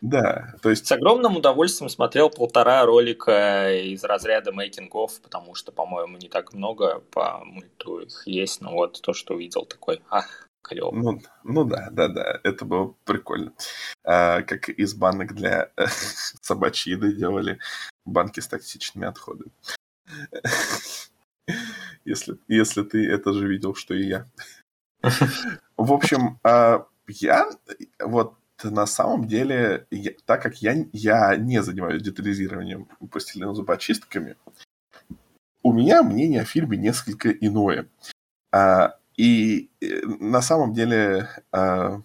Да, 0.00 0.54
то 0.62 0.70
есть... 0.70 0.86
С 0.86 0.92
огромным 0.92 1.36
удовольствием 1.36 1.90
смотрел 1.90 2.30
полтора 2.30 2.86
ролика 2.86 3.74
из 3.74 4.04
разряда 4.04 4.52
мейкингов, 4.52 5.20
потому 5.20 5.54
что, 5.54 5.72
по-моему, 5.72 6.16
не 6.16 6.28
так 6.28 6.54
много 6.54 7.00
по 7.10 7.44
мульту 7.44 7.98
их 8.00 8.22
есть, 8.26 8.60
но 8.60 8.72
вот 8.72 9.00
то, 9.02 9.12
что 9.12 9.34
увидел, 9.34 9.66
такой, 9.66 10.00
ах, 10.08 10.47
клево. 10.68 10.92
Ну, 10.92 11.20
ну 11.44 11.64
да, 11.64 11.88
да, 11.90 12.08
да, 12.08 12.40
это 12.44 12.64
было 12.64 12.94
прикольно. 13.04 13.52
А, 14.04 14.42
как 14.42 14.68
из 14.68 14.94
банок 14.94 15.34
для 15.34 15.70
собачьей 16.42 16.96
еды 16.96 17.12
делали 17.12 17.58
банки 18.04 18.40
с 18.40 18.48
токсичными 18.48 19.06
отходами. 19.06 19.50
Если, 22.04 22.38
если 22.46 22.82
ты 22.82 23.06
это 23.06 23.32
же 23.34 23.46
видел, 23.46 23.74
что 23.74 23.94
и 23.94 24.06
я. 24.06 24.26
В 25.76 25.92
общем, 25.92 26.38
а, 26.42 26.86
я 27.06 27.50
вот 27.98 28.34
на 28.62 28.86
самом 28.86 29.26
деле, 29.26 29.86
так 30.24 30.42
как 30.42 30.62
я, 30.62 30.86
я 30.92 31.36
не 31.36 31.62
занимаюсь 31.62 32.02
детализированием 32.02 32.88
пластилина 33.10 33.54
зубочистками, 33.54 34.36
у 35.62 35.72
меня 35.72 36.02
мнение 36.02 36.42
о 36.42 36.46
фильме 36.46 36.76
несколько 36.76 37.30
иное. 37.30 37.88
А, 38.52 38.97
и 39.18 39.68
э, 39.80 40.00
на 40.06 40.40
самом 40.40 40.72
деле 40.72 41.28
а, 41.50 42.00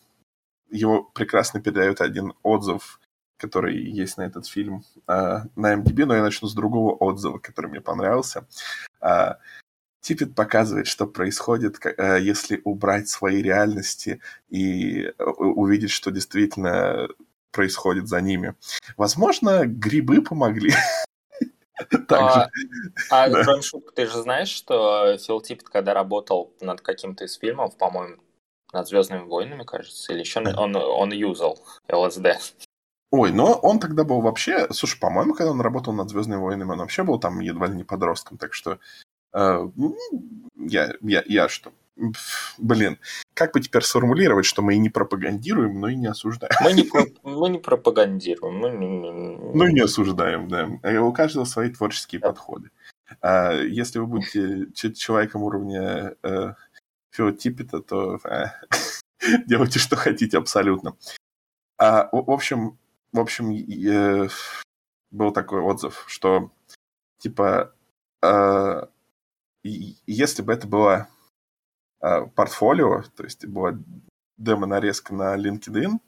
его 0.72 1.04
прекрасно 1.04 1.62
передает 1.62 2.02
один 2.02 2.34
отзыв, 2.42 3.00
который 3.38 3.78
есть 3.78 4.18
на 4.18 4.24
этот 4.24 4.48
фильм 4.48 4.84
а, 5.06 5.44
на 5.56 5.76
MDB, 5.76 6.06
но 6.06 6.16
я 6.16 6.24
начну 6.24 6.48
с 6.48 6.56
другого 6.56 6.96
отзыва, 6.96 7.38
который 7.38 7.70
мне 7.70 7.82
понравился. 7.82 8.48
А, 9.00 9.38
Типпет 10.02 10.34
показывает, 10.36 10.88
что 10.88 11.06
происходит, 11.06 11.78
э, 11.86 12.20
если 12.20 12.60
убрать 12.66 13.08
свои 13.08 13.44
реальности 13.44 14.20
и 14.50 15.04
э, 15.04 15.24
увидеть, 15.24 15.92
что 15.92 16.10
действительно 16.10 17.08
происходит 17.52 18.08
за 18.08 18.20
ними. 18.22 18.56
Возможно, 18.98 19.66
грибы 19.66 20.24
помогли. 20.24 20.74
А, 22.10 22.50
а 23.10 23.30
кроме 23.44 23.62
шуток, 23.62 23.94
ты 23.96 24.06
же 24.06 24.22
знаешь, 24.22 24.50
что 24.50 25.18
Фил 25.18 25.42
Типпет, 25.42 25.70
когда 25.70 25.94
работал 25.94 26.54
над 26.62 26.82
каким-то 26.82 27.26
из 27.26 27.36
фильмов, 27.36 27.78
по-моему, 27.78 28.22
над 28.72 28.88
Звездными 28.88 29.24
войнами, 29.24 29.64
кажется, 29.64 30.14
или 30.14 30.20
еще 30.20 30.40
он, 30.40 30.76
он 30.76 31.12
юзал 31.14 31.60
ЛСД. 31.92 32.28
Ой, 33.12 33.32
но 33.32 33.54
он 33.54 33.80
тогда 33.80 34.04
был 34.04 34.22
вообще... 34.22 34.68
Слушай, 34.72 35.00
по-моему, 35.00 35.36
когда 35.36 35.52
он 35.52 35.62
работал 35.62 35.94
над 35.94 36.10
«Звездными 36.10 36.40
войнами», 36.40 36.72
он 36.72 36.80
вообще 36.80 37.04
был 37.04 37.20
там 37.20 37.40
едва 37.42 37.68
ли 37.68 37.76
не 37.76 37.84
подростком, 37.84 38.40
так 38.40 38.56
что... 38.56 38.80
Э, 39.34 39.70
я, 40.56 40.96
я, 41.02 41.24
я 41.28 41.48
что? 41.48 41.72
Блин, 42.58 43.00
как 43.34 43.54
бы 43.54 43.62
теперь 43.62 43.84
сформулировать, 43.84 44.46
что 44.46 44.62
мы 44.62 44.76
и 44.76 44.80
не 44.80 44.90
пропагандируем, 44.90 45.80
но 45.80 45.90
и 45.90 45.96
не 45.96 46.08
осуждаем? 46.08 46.54
Мы 46.64 46.74
не, 46.74 46.90
мы 47.24 47.50
не 47.50 47.60
пропагандируем. 47.60 48.56
Мы... 48.58 49.54
Ну 49.54 49.68
и 49.68 49.74
не 49.74 49.82
осуждаем, 49.82 50.48
да. 50.48 50.70
Э, 50.82 50.98
у 50.98 51.14
каждого 51.14 51.46
свои 51.46 51.70
творческие 51.70 52.20
да. 52.20 52.30
подходы. 52.30 52.72
А 53.22 53.54
если 53.54 54.00
вы 54.00 54.08
будете 54.08 54.94
человеком 54.94 55.44
уровня 55.44 56.16
э, 56.24 56.54
Типпета, 57.38 57.80
то 57.80 58.20
э, 58.24 58.46
делайте, 59.46 59.80
что 59.80 59.96
хотите 59.96 60.38
абсолютно. 60.38 60.98
А, 61.78 62.10
в, 62.12 62.32
общем, 62.32 62.80
в 63.12 63.20
общем, 63.20 63.52
э, 63.52 64.30
был 65.12 65.32
такой 65.32 65.62
отзыв, 65.62 66.06
что 66.08 66.52
типа 67.20 67.74
э, 68.24 68.88
если 69.64 70.42
бы 70.42 70.54
это 70.54 70.68
было 70.68 71.08
портфолио, 72.36 73.04
то 73.16 73.24
есть 73.24 73.46
была 73.46 73.78
демо-нарезка 74.38 75.14
на 75.14 75.38
LinkedIn, 75.38 76.00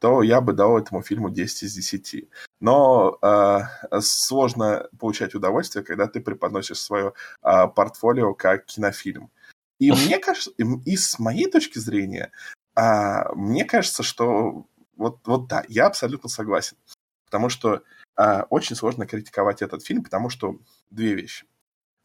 то 0.00 0.22
я 0.22 0.40
бы 0.40 0.52
дал 0.52 0.78
этому 0.78 1.02
фильму 1.02 1.30
10 1.30 1.64
из 1.64 1.74
10. 1.74 2.28
Но 2.60 3.18
э, 3.20 3.60
сложно 4.00 4.88
получать 4.98 5.34
удовольствие, 5.34 5.84
когда 5.84 6.06
ты 6.06 6.20
преподносишь 6.20 6.80
свое 6.80 7.14
э, 7.42 7.66
портфолио 7.68 8.34
как 8.34 8.66
кинофильм. 8.66 9.30
И 9.78 9.90
мне 9.90 10.18
кажется, 10.18 10.50
и, 10.56 10.64
и 10.84 10.96
с 10.96 11.18
моей 11.18 11.50
точки 11.50 11.78
зрения, 11.78 12.30
э, 12.76 13.32
мне 13.34 13.64
кажется, 13.64 14.02
что 14.02 14.66
вот, 14.96 15.18
вот 15.26 15.48
да, 15.48 15.64
я 15.68 15.86
абсолютно 15.86 16.28
согласен. 16.28 16.76
Потому 17.24 17.48
что 17.48 17.82
э, 18.16 18.42
очень 18.50 18.76
сложно 18.76 19.06
критиковать 19.06 19.62
этот 19.62 19.84
фильм, 19.84 20.04
потому 20.04 20.30
что 20.30 20.58
две 20.90 21.14
вещи. 21.14 21.44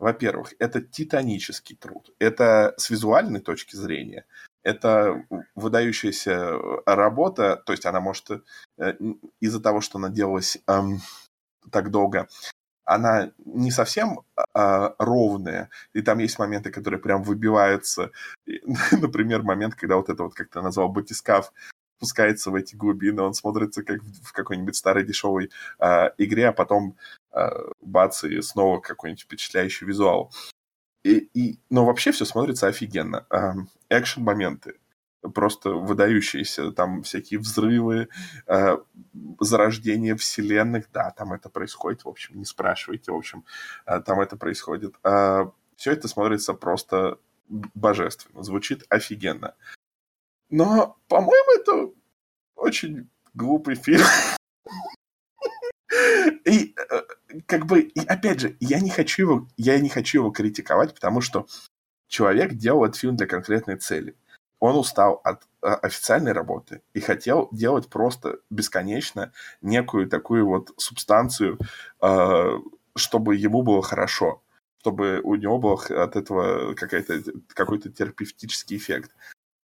Во-первых, 0.03 0.53
это 0.59 0.81
титанический 0.81 1.77
труд. 1.77 2.13
Это 2.19 2.73
с 2.75 2.89
визуальной 2.89 3.39
точки 3.39 3.77
зрения. 3.77 4.25
Это 4.61 5.25
выдающаяся 5.55 6.57
работа, 6.85 7.63
то 7.65 7.71
есть 7.71 7.85
она 7.85 8.01
может 8.01 8.29
э, 8.77 8.93
из-за 9.39 9.61
того, 9.61 9.79
что 9.79 9.99
она 9.99 10.09
делалась 10.09 10.57
эм, 10.67 10.99
так 11.71 11.89
долго, 11.89 12.27
она 12.83 13.31
не 13.45 13.71
совсем 13.71 14.19
а, 14.53 14.93
ровная, 14.99 15.69
и 15.93 16.01
там 16.01 16.19
есть 16.19 16.37
моменты, 16.37 16.69
которые 16.69 16.99
прям 16.99 17.23
выбиваются. 17.23 18.11
Например, 18.91 19.41
момент, 19.41 19.75
когда 19.75 19.95
вот 19.95 20.09
это 20.09 20.23
вот, 20.23 20.33
как 20.33 20.49
ты 20.49 20.61
назвал, 20.61 20.89
батискаф 20.89 21.53
спускается 22.03 22.51
в 22.51 22.55
эти 22.55 22.75
глубины, 22.75 23.21
он 23.21 23.33
смотрится 23.33 23.83
как 23.83 24.03
в, 24.03 24.27
в 24.27 24.33
какой-нибудь 24.33 24.75
старой 24.75 25.05
дешевой 25.05 25.49
э, 25.79 26.09
игре, 26.17 26.49
а 26.49 26.51
потом 26.51 26.97
э, 27.21 27.22
бац, 27.81 28.23
и 28.23 28.41
снова 28.41 28.79
какой-нибудь 28.79 29.23
впечатляющий 29.23 29.87
визуал. 29.87 30.31
И, 31.03 31.29
и, 31.33 31.59
но 31.69 31.85
вообще 31.85 32.11
все 32.11 32.25
смотрится 32.25 32.67
офигенно. 32.67 33.25
Э, 33.29 33.53
экшен-моменты 33.89 34.75
просто 35.33 35.69
выдающиеся, 35.69 36.71
там 36.71 37.03
всякие 37.03 37.39
взрывы, 37.39 38.09
э, 38.45 38.77
зарождение 39.39 40.17
вселенных, 40.17 40.91
да, 40.91 41.11
там 41.11 41.31
это 41.31 41.49
происходит, 41.49 42.03
в 42.03 42.09
общем, 42.09 42.37
не 42.37 42.45
спрашивайте, 42.45 43.11
в 43.11 43.15
общем, 43.15 43.45
э, 43.85 44.01
там 44.01 44.19
это 44.19 44.35
происходит. 44.35 44.95
Все 45.75 45.91
это 45.91 46.07
смотрится 46.07 46.53
просто 46.53 47.19
божественно, 47.47 48.43
звучит 48.43 48.85
офигенно. 48.89 49.55
Но, 50.49 50.97
по-моему, 51.07 51.61
это 51.61 51.93
очень 52.55 53.09
глупый 53.33 53.75
фильм. 53.75 54.05
И 56.45 56.75
э, 56.75 57.01
как 57.45 57.65
бы, 57.65 57.81
и 57.81 58.05
опять 58.05 58.39
же, 58.39 58.57
я 58.59 58.79
не 58.79 58.89
хочу 58.89 59.23
его, 59.23 59.47
я 59.57 59.79
не 59.79 59.89
хочу 59.89 60.19
его 60.19 60.31
критиковать, 60.31 60.93
потому 60.93 61.21
что 61.21 61.47
человек 62.07 62.53
делал 62.53 62.85
этот 62.85 62.97
фильм 62.97 63.15
для 63.15 63.27
конкретной 63.27 63.77
цели. 63.77 64.15
Он 64.59 64.77
устал 64.77 65.21
от 65.23 65.43
э, 65.61 65.67
официальной 65.67 66.31
работы 66.31 66.81
и 66.93 66.99
хотел 66.99 67.49
делать 67.51 67.89
просто 67.89 68.39
бесконечно 68.49 69.33
некую 69.61 70.07
такую 70.07 70.45
вот 70.45 70.71
субстанцию, 70.77 71.59
э, 72.01 72.59
чтобы 72.95 73.35
ему 73.35 73.63
было 73.63 73.81
хорошо, 73.81 74.41
чтобы 74.79 75.21
у 75.23 75.35
него 75.35 75.57
был 75.59 75.73
от 75.73 76.15
этого 76.15 76.75
какой-то 76.75 77.23
какой-то 77.47 77.89
терапевтический 77.89 78.77
эффект. 78.77 79.11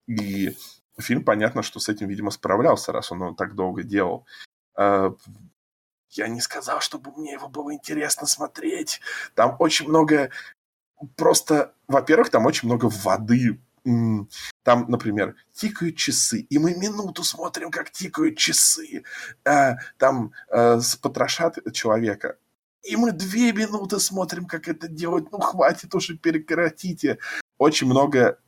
И 0.08 0.56
фильм, 1.00 1.24
понятно, 1.24 1.64
что 1.64 1.80
с 1.80 1.90
этим, 1.90 2.08
видимо, 2.08 2.32
справлялся, 2.32 2.92
раз 2.92 3.12
он 3.12 3.22
его 3.22 3.34
так 3.34 3.56
долго 3.56 3.84
делал. 3.84 4.26
Я 6.18 6.28
не 6.28 6.42
сказал, 6.42 6.82
чтобы 6.82 7.12
мне 7.12 7.34
его 7.34 7.48
было 7.48 7.74
интересно 7.74 8.28
смотреть. 8.28 9.02
Там 9.34 9.56
очень 9.60 9.88
много... 9.88 10.30
Просто, 11.18 11.74
во-первых, 11.88 12.30
там 12.30 12.46
очень 12.46 12.68
много 12.68 12.86
воды. 12.86 13.60
Там, 13.84 14.86
например, 14.88 15.36
тикают 15.54 15.96
часы, 15.96 16.40
и 16.40 16.58
мы 16.58 16.74
минуту 16.74 17.24
смотрим, 17.24 17.70
как 17.70 17.92
тикают 17.92 18.38
часы. 18.38 19.04
А, 19.44 19.76
там 19.98 20.32
а, 20.50 20.80
потрошат 21.04 21.60
человека, 21.72 22.38
и 22.82 22.96
мы 22.96 23.12
две 23.12 23.52
минуты 23.52 24.00
смотрим, 24.00 24.46
как 24.46 24.68
это 24.68 24.88
делать. 24.88 25.32
Ну, 25.32 25.40
хватит 25.40 25.94
уже, 25.94 26.16
прекратите 26.16 27.20
очень 27.58 27.88
много 27.88 28.40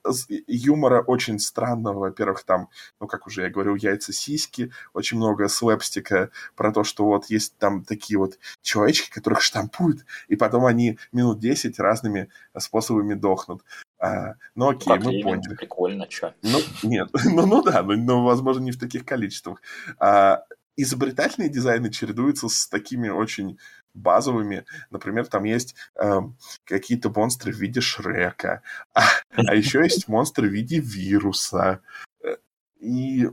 юмора 0.47 1.01
очень 1.01 1.39
странного. 1.39 1.99
Во-первых, 1.99 2.43
там, 2.43 2.69
ну, 2.99 3.07
как 3.07 3.27
уже 3.27 3.43
я 3.43 3.49
говорил, 3.49 3.75
яйца-сиськи, 3.75 4.71
очень 4.93 5.17
много 5.17 5.47
слэпстика 5.47 6.29
про 6.55 6.71
то, 6.71 6.83
что 6.83 7.05
вот 7.05 7.25
есть 7.29 7.57
там 7.57 7.83
такие 7.83 8.17
вот 8.17 8.37
человечки, 8.61 9.09
которых 9.09 9.41
штампуют, 9.41 10.05
и 10.27 10.35
потом 10.35 10.65
они 10.65 10.97
минут 11.11 11.39
10 11.39 11.79
разными 11.79 12.29
способами 12.57 13.13
дохнут. 13.13 13.63
А, 13.99 14.35
ну 14.55 14.69
окей, 14.69 14.93
как 14.93 15.03
мы 15.03 15.21
поняли. 15.21 15.55
Прикольно, 15.55 16.09
что? 16.09 16.35
Ну, 16.43 16.59
нет, 16.83 17.09
ну, 17.25 17.45
ну 17.45 17.63
да, 17.63 17.81
но, 17.83 17.95
но, 17.95 18.23
возможно, 18.23 18.61
не 18.63 18.71
в 18.71 18.79
таких 18.79 19.05
количествах. 19.05 19.61
А, 19.99 20.43
изобретательные 20.75 21.49
дизайны 21.49 21.89
чередуются 21.89 22.47
с 22.47 22.67
такими 22.67 23.09
очень 23.09 23.57
базовыми. 23.97 24.65
Например, 24.89 25.25
там 25.25 25.43
есть 25.43 25.75
э, 25.95 26.21
какие-то 26.63 27.09
монстры 27.09 27.51
в 27.51 27.57
виде 27.57 27.81
Шрека, 27.81 28.61
а, 28.93 29.01
а 29.35 29.55
еще 29.55 29.79
есть 29.83 30.07
монстры 30.07 30.47
в 30.47 30.53
виде 30.53 30.79
вируса. 30.79 31.81
Э, 32.23 32.37
и 32.79 33.27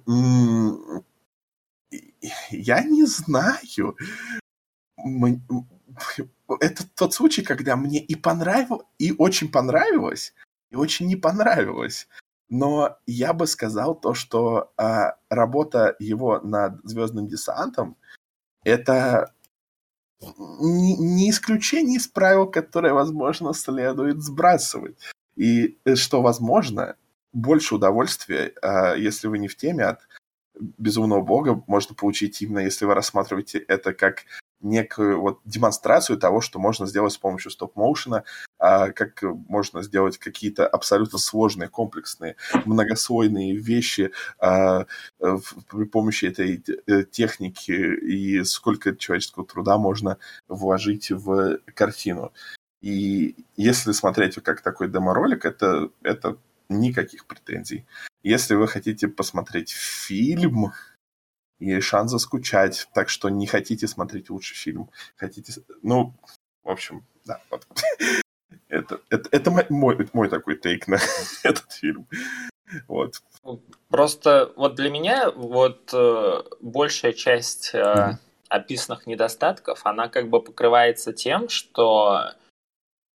я 2.50 2.82
не 2.82 3.04
знаю. 3.06 3.96
Это 6.60 6.84
тот 6.94 7.14
случай, 7.14 7.42
когда 7.42 7.76
мне 7.76 8.00
и 8.00 8.14
понравилось, 8.14 8.86
и 8.98 9.12
очень 9.12 9.50
понравилось, 9.50 10.34
и 10.70 10.76
очень 10.76 11.06
не 11.06 11.16
понравилось. 11.16 12.08
Но 12.48 12.98
я 13.06 13.32
бы 13.32 13.46
сказал 13.46 13.94
то, 13.94 14.14
что 14.14 14.72
а, 14.76 15.16
работа 15.28 15.96
его 15.98 16.40
над 16.40 16.80
Звездным 16.84 17.26
десантом 17.26 17.96
это 18.64 19.33
не, 20.20 21.30
исключение 21.30 21.96
из 21.96 22.08
правил, 22.08 22.46
которые, 22.46 22.94
возможно, 22.94 23.52
следует 23.52 24.22
сбрасывать. 24.22 24.96
И 25.36 25.78
э, 25.84 25.96
что, 25.96 26.22
возможно, 26.22 26.96
больше 27.32 27.74
удовольствия, 27.74 28.52
а, 28.62 28.94
если 28.94 29.26
вы 29.28 29.38
не 29.38 29.48
в 29.48 29.56
теме, 29.56 29.84
от 29.84 30.00
безумного 30.78 31.20
бога 31.20 31.62
можно 31.66 31.94
получить 31.94 32.40
именно, 32.40 32.60
если 32.60 32.84
вы 32.84 32.94
рассматриваете 32.94 33.58
это 33.58 33.92
как 33.92 34.24
некую 34.64 35.20
вот 35.20 35.40
демонстрацию 35.44 36.18
того, 36.18 36.40
что 36.40 36.58
можно 36.58 36.86
сделать 36.86 37.12
с 37.12 37.18
помощью 37.18 37.50
стоп-моушена, 37.50 38.24
а, 38.58 38.90
как 38.90 39.22
можно 39.22 39.82
сделать 39.82 40.18
какие-то 40.18 40.66
абсолютно 40.66 41.18
сложные, 41.18 41.68
комплексные, 41.68 42.36
многослойные 42.64 43.56
вещи 43.56 44.10
а, 44.38 44.86
при 45.18 45.84
помощи 45.84 46.26
этой 46.26 46.64
э, 46.86 47.04
техники 47.04 47.72
и 47.72 48.42
сколько 48.44 48.96
человеческого 48.96 49.46
труда 49.46 49.78
можно 49.78 50.18
вложить 50.48 51.10
в 51.10 51.58
картину. 51.74 52.32
И 52.80 53.36
если 53.56 53.92
смотреть 53.92 54.34
как 54.42 54.60
такой 54.60 54.88
деморолик, 54.88 55.44
это, 55.44 55.90
это 56.02 56.36
никаких 56.68 57.26
претензий. 57.26 57.86
Если 58.22 58.54
вы 58.54 58.68
хотите 58.68 59.08
посмотреть 59.08 59.70
фильм, 59.70 60.72
и 61.64 61.80
шанс 61.80 62.10
заскучать. 62.10 62.88
Так 62.94 63.08
что 63.08 63.28
не 63.28 63.46
хотите 63.46 63.88
смотреть 63.88 64.30
лучший 64.30 64.56
фильм. 64.56 64.90
Хотите... 65.16 65.52
Ну, 65.82 66.14
в 66.62 66.70
общем, 66.70 67.04
да. 67.24 67.40
Вот. 67.50 67.66
Это, 68.68 69.00
это, 69.08 69.28
это 69.30 69.50
мой, 69.68 70.08
мой 70.12 70.28
такой 70.28 70.56
тейк 70.56 70.88
на 70.88 70.98
этот 71.44 71.70
фильм. 71.70 72.08
Вот. 72.88 73.22
Просто 73.88 74.52
вот 74.56 74.74
для 74.74 74.90
меня 74.90 75.30
вот 75.30 75.90
э, 75.92 76.42
большая 76.60 77.12
часть 77.12 77.70
э, 77.72 77.78
mm-hmm. 77.78 78.16
описанных 78.48 79.06
недостатков, 79.06 79.80
она 79.84 80.08
как 80.08 80.28
бы 80.28 80.42
покрывается 80.42 81.12
тем, 81.12 81.48
что 81.48 82.32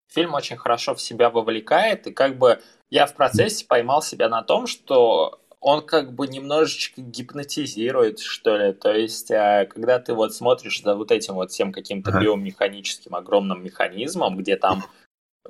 фильм 0.08 0.34
очень 0.34 0.56
хорошо 0.56 0.94
в 0.94 1.00
себя 1.00 1.28
вовлекает, 1.30 2.06
и 2.06 2.12
как 2.12 2.38
бы 2.38 2.62
я 2.88 3.06
в 3.06 3.14
процессе 3.14 3.66
поймал 3.66 4.02
себя 4.02 4.28
на 4.28 4.42
том, 4.42 4.66
что 4.66 5.40
он 5.60 5.84
как 5.84 6.14
бы 6.14 6.26
немножечко 6.26 7.02
гипнотизирует, 7.02 8.20
что 8.20 8.56
ли. 8.56 8.72
То 8.72 8.92
есть, 8.92 9.30
а, 9.30 9.66
когда 9.66 9.98
ты 9.98 10.14
вот 10.14 10.34
смотришь 10.34 10.82
за 10.82 10.94
вот 10.94 11.10
этим 11.12 11.34
вот 11.34 11.50
всем 11.50 11.72
каким-то 11.72 12.10
ага. 12.10 12.20
биомеханическим 12.20 13.14
огромным 13.14 13.62
механизмом, 13.62 14.36
где 14.38 14.56
там 14.56 14.84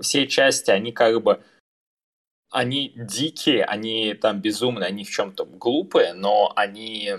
все 0.00 0.26
части, 0.26 0.70
они 0.70 0.92
как 0.92 1.22
бы 1.22 1.42
они 2.50 2.92
дикие, 2.96 3.64
они 3.64 4.14
там 4.14 4.40
безумные, 4.40 4.88
они 4.88 5.04
в 5.04 5.10
чем-то 5.10 5.44
глупые, 5.44 6.14
но 6.14 6.52
они 6.56 7.14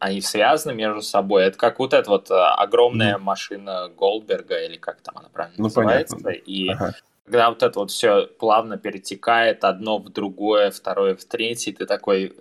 они 0.00 0.20
связаны 0.20 0.74
между 0.74 1.02
собой. 1.02 1.44
Это 1.44 1.58
как 1.58 1.78
вот 1.78 1.92
эта 1.92 2.08
вот 2.08 2.30
а, 2.30 2.54
огромная 2.54 3.16
mm. 3.16 3.18
машина 3.18 3.88
Голдберга, 3.88 4.64
или 4.64 4.76
как 4.76 5.00
там 5.00 5.18
она 5.18 5.28
правильно 5.28 5.56
ну, 5.58 5.64
называется. 5.64 6.16
Понятно. 6.16 6.40
И 6.40 6.68
ага. 6.68 6.94
Когда 7.28 7.50
вот 7.50 7.62
это 7.62 7.78
вот 7.78 7.90
все 7.90 8.26
плавно 8.26 8.78
перетекает 8.78 9.62
одно 9.62 9.98
в 9.98 10.08
другое, 10.08 10.70
второе 10.70 11.14
в 11.14 11.24
третье, 11.26 11.74
ты 11.74 11.84
такой 11.84 12.34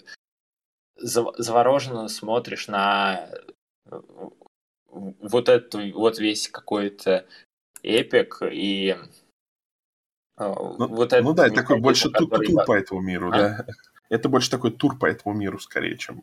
завороженно 0.96 2.08
смотришь 2.08 2.70
на 2.70 3.30
э, 3.86 4.02
вот 4.90 5.50
эту 5.50 5.92
вот 5.94 6.20
весь 6.20 6.48
какой-то 6.48 7.26
эпик 7.84 8.42
и 8.42 8.96
э, 10.38 10.54
ну, 10.78 10.88
вот 10.88 11.12
это, 11.12 11.22
ну 11.22 11.34
да, 11.34 11.50
такой 11.50 11.80
больше 11.82 12.10
тур, 12.10 12.30
тур 12.30 12.66
по 12.66 12.72
этому 12.72 13.02
миру, 13.02 13.30
а? 13.34 13.38
да. 13.38 13.66
Это 14.10 14.30
больше 14.30 14.50
такой 14.50 14.72
тур 14.72 14.98
по 14.98 15.06
этому 15.06 15.36
миру 15.36 15.60
скорее, 15.60 15.98
чем 15.98 16.22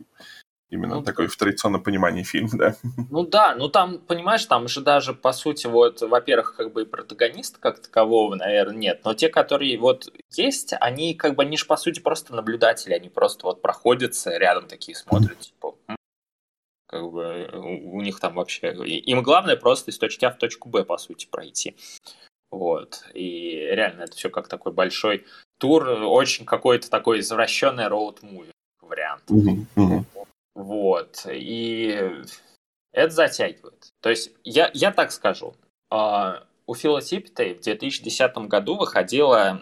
Именно 0.75 0.97
ну, 0.97 1.03
такой 1.03 1.29
в 1.29 1.37
традиционном 1.37 1.83
понимании 1.83 2.25
фильм, 2.25 2.49
да. 2.53 2.75
Ну 3.11 3.25
да, 3.25 3.55
ну 3.55 3.69
там, 3.69 3.99
понимаешь, 3.99 4.45
там 4.45 4.67
же 4.67 4.81
даже, 4.81 5.15
по 5.15 5.33
сути, 5.33 5.69
вот, 5.69 6.03
во-первых, 6.03 6.57
как 6.57 6.73
бы 6.73 6.83
и 6.83 6.85
протагониста 6.85 7.61
как 7.61 7.79
такового, 7.79 8.35
наверное, 8.35 8.77
нет, 8.77 9.01
но 9.05 9.15
те, 9.15 9.29
которые 9.29 9.79
вот 9.79 10.13
есть, 10.33 10.75
они 10.81 11.15
как 11.15 11.37
бы, 11.37 11.45
они 11.45 11.57
же, 11.57 11.67
по 11.67 11.77
сути, 11.77 12.01
просто 12.01 12.35
наблюдатели, 12.35 12.93
они 12.93 13.09
просто 13.09 13.47
вот 13.47 13.63
проходятся 13.63 14.37
рядом 14.37 14.67
такие, 14.67 14.97
смотрят, 14.97 15.39
типа, 15.39 15.77
как 16.87 17.11
бы 17.11 17.49
у 17.53 18.01
них 18.01 18.19
там 18.19 18.35
вообще... 18.35 18.73
Им 18.85 19.23
главное 19.23 19.57
просто 19.57 19.93
из 19.93 19.99
точки 19.99 20.25
А 20.25 20.31
в 20.31 20.39
точку 20.39 20.69
Б, 20.69 20.85
по 20.85 20.99
сути, 20.99 21.27
пройти. 21.31 21.77
Вот. 22.51 23.05
И 23.15 23.57
реально 23.71 24.03
это 24.03 24.17
все 24.17 24.29
как 24.31 24.49
такой 24.49 24.73
большой 24.73 25.25
тур, 25.59 25.89
очень 25.89 26.45
какой-то 26.47 26.91
такой 26.91 27.21
извращенный 27.21 27.87
роуд-муви 27.87 28.51
вариант. 28.81 29.25
Mm-hmm. 29.29 29.67
Mm-hmm. 29.77 30.05
Вот. 30.55 31.27
И 31.31 32.11
это 32.93 33.11
затягивает. 33.11 33.89
То 34.01 34.11
есть, 34.11 34.33
я, 34.45 34.71
я 34.75 34.93
так 34.93 35.13
скажу. 35.13 35.55
А, 35.91 36.45
у 36.67 36.75
Фила 36.75 37.03
Типпета 37.03 37.45
в 37.45 37.61
2010 37.61 38.37
году 38.49 38.77
выходила 38.77 39.61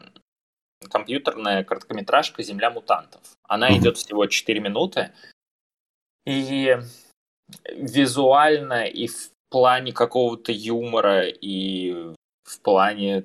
компьютерная 0.90 1.64
короткометражка 1.64 2.42
«Земля 2.42 2.70
мутантов». 2.70 3.20
Она 3.44 3.70
mm-hmm. 3.70 3.78
идет 3.78 3.96
всего 3.96 4.26
4 4.26 4.61
минуты. 4.61 5.12
И 6.24 6.76
визуально, 7.68 8.85
и 8.87 9.07
в 9.09 9.31
плане 9.50 9.92
какого-то 9.92 10.52
юмора, 10.52 11.26
и 11.26 12.14
в 12.44 12.61
плане 12.61 13.24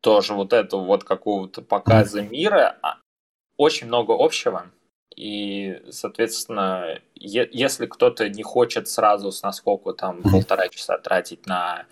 тоже 0.00 0.34
вот 0.34 0.52
этого 0.52 0.84
вот 0.84 1.04
какого-то 1.04 1.62
показа 1.62 2.22
мира 2.22 2.78
а, 2.82 2.98
очень 3.56 3.86
много 3.86 4.14
общего. 4.18 4.70
И, 5.16 5.82
соответственно, 5.90 7.00
если 7.14 7.86
кто-то 7.86 8.28
не 8.28 8.42
хочет 8.42 8.88
сразу 8.88 9.32
с 9.32 9.42
наскоку 9.42 9.92
там 9.92 10.22
полтора 10.22 10.68
часа 10.68 10.98
тратить 10.98 11.46
на 11.46 11.86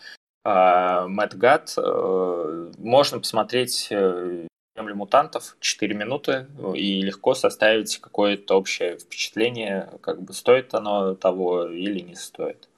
э, 0.45 1.07
Мэтт 1.07 1.35
Гад, 1.35 1.75
э, 1.77 2.73
можно 2.79 3.19
посмотреть 3.19 3.89
э, 3.91 4.47
«Землю 4.77 4.95
мутантов» 4.95 5.57
4 5.61 5.95
минуты 5.95 6.47
и 6.75 7.03
легко 7.03 7.35
составить 7.35 7.99
какое-то 7.99 8.57
общее 8.57 8.99
впечатление, 8.99 9.91
как 10.01 10.23
бы 10.23 10.33
стоит 10.33 10.73
оно 10.75 11.15
того 11.15 11.67
или 11.67 12.01
не 12.01 12.15
стоит. 12.15 12.69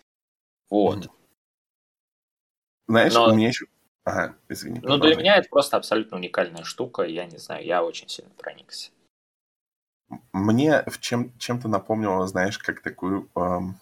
Вот. 0.70 1.10
Знаешь, 2.88 3.14
Но... 3.14 3.28
у 3.28 3.34
меня 3.34 3.48
еще... 3.48 3.66
Ага, 4.04 4.34
извини. 4.48 4.80
Ну, 4.82 4.96
для 4.96 5.14
меня 5.14 5.36
это 5.36 5.48
просто 5.50 5.76
абсолютно 5.76 6.16
уникальная 6.16 6.64
штука, 6.64 7.02
я 7.02 7.26
не 7.26 7.36
знаю, 7.36 7.64
я 7.64 7.84
очень 7.84 8.08
сильно 8.08 8.30
проникся. 8.36 8.90
Мне 10.32 10.82
в 10.86 10.98
чем, 11.00 11.36
чем-то 11.38 11.68
напомнило, 11.68 12.26
знаешь, 12.26 12.58
как 12.58 12.82
такую 12.82 13.30
эм, 13.36 13.78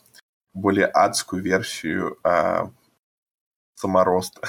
более 0.52 0.86
адскую 0.86 1.42
версию 1.42 2.18
э, 2.24 2.68
самороста. 3.74 4.40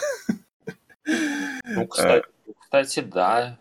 Ну, 1.05 1.87
кстати, 1.87 2.25
кстати, 2.59 2.99
да. 3.01 3.57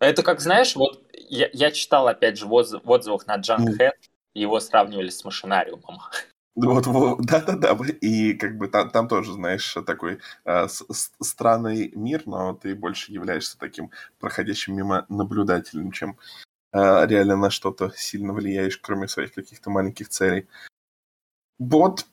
Это 0.00 0.22
как, 0.22 0.40
знаешь, 0.40 0.76
вот 0.76 1.02
я, 1.14 1.48
я 1.52 1.70
читал, 1.70 2.08
опять 2.08 2.38
же, 2.38 2.46
в 2.46 2.52
отзывах 2.52 3.26
на 3.26 3.42
Хэт, 3.42 3.94
его 4.34 4.60
сравнивали 4.60 5.08
с 5.08 5.24
машинариумом. 5.24 6.00
Вот, 6.54 6.86
вот, 6.86 7.20
да-да-да, 7.20 7.76
и 8.00 8.32
как 8.32 8.56
бы 8.56 8.68
там, 8.68 8.88
там 8.90 9.08
тоже, 9.08 9.34
знаешь, 9.34 9.76
такой 9.86 10.20
э, 10.46 10.68
с, 10.68 11.12
странный 11.20 11.92
мир, 11.94 12.22
но 12.24 12.54
ты 12.54 12.74
больше 12.74 13.12
являешься 13.12 13.58
таким 13.58 13.90
проходящим 14.18 14.74
мимо 14.74 15.04
наблюдателем, 15.10 15.92
чем 15.92 16.16
реально 16.72 17.36
на 17.36 17.50
что-то 17.50 17.90
сильно 17.96 18.32
влияешь, 18.32 18.78
кроме 18.78 19.08
своих 19.08 19.32
каких-то 19.32 19.70
маленьких 19.70 20.08
целей. 20.08 20.46
Вот 21.58 22.06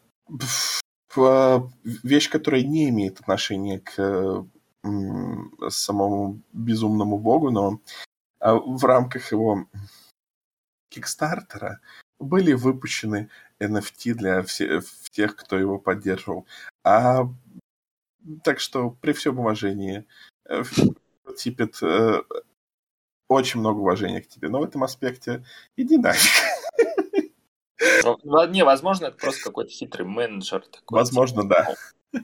э, 1.17 1.59
вещь, 1.83 2.29
которая 2.29 2.63
не 2.63 2.89
имеет 2.89 3.19
отношения 3.19 3.79
к 3.79 4.45
самому 5.69 6.41
безумному 6.51 7.17
богу, 7.17 7.51
но 7.51 7.79
э, 8.39 8.51
в 8.51 8.83
рамках 8.85 9.31
его 9.31 9.65
Кикстартера 10.89 11.79
были 12.19 12.53
выпущены 12.53 13.29
NFT 13.59 14.13
для 14.13 14.43
всех, 14.43 14.85
тех, 15.11 15.35
кто 15.35 15.57
его 15.57 15.79
поддерживал. 15.79 16.45
А, 16.83 17.27
так 18.43 18.59
что 18.59 18.91
при 18.91 19.13
всем 19.13 19.39
уважении, 19.39 20.05
э, 20.45 20.63
Типет 21.37 21.81
э, 21.81 22.21
очень 23.27 23.59
много 23.59 23.79
уважения 23.79 24.21
к 24.21 24.27
тебе, 24.27 24.49
но 24.49 24.59
в 24.59 24.63
этом 24.63 24.83
аспекте 24.83 25.43
иди 25.75 25.97
нафиг. 25.97 26.31
Ну, 28.23 28.47
не, 28.47 28.63
возможно, 28.63 29.07
это 29.07 29.17
просто 29.17 29.43
какой-то 29.43 29.71
хитрый 29.71 30.07
менеджер. 30.07 30.61
Такой, 30.61 30.99
возможно, 30.99 31.41
типа. 31.43 31.75
да. 32.11 32.21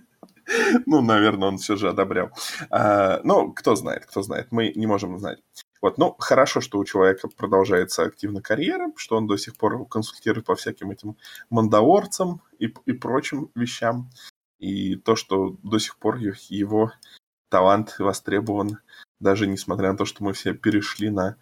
Ну, 0.85 1.01
наверное, 1.01 1.49
он 1.49 1.57
все 1.57 1.75
же 1.75 1.89
одобрял. 1.89 2.31
А, 2.71 3.19
ну, 3.23 3.51
кто 3.53 3.75
знает, 3.75 4.05
кто 4.05 4.21
знает. 4.21 4.47
Мы 4.51 4.71
не 4.75 4.87
можем 4.87 5.17
знать. 5.19 5.39
Вот, 5.81 5.97
ну, 5.97 6.15
хорошо, 6.17 6.59
что 6.59 6.79
у 6.79 6.85
человека 6.85 7.29
продолжается 7.29 8.03
активная 8.03 8.41
карьера, 8.41 8.91
что 8.95 9.15
он 9.15 9.27
до 9.27 9.37
сих 9.37 9.55
пор 9.57 9.85
консультирует 9.87 10.45
по 10.45 10.55
всяким 10.55 10.91
этим 10.91 11.17
мандаорцам 11.49 12.41
и, 12.57 12.73
и 12.85 12.93
прочим 12.93 13.51
вещам. 13.55 14.09
И 14.57 14.95
то, 14.95 15.15
что 15.15 15.55
до 15.63 15.79
сих 15.79 15.97
пор 15.97 16.17
его 16.17 16.91
талант 17.49 17.95
востребован 17.99 18.79
даже 19.19 19.47
несмотря 19.47 19.91
на 19.91 19.97
то, 19.97 20.05
что 20.05 20.23
мы 20.23 20.33
все 20.33 20.53
перешли 20.53 21.09
на, 21.09 21.37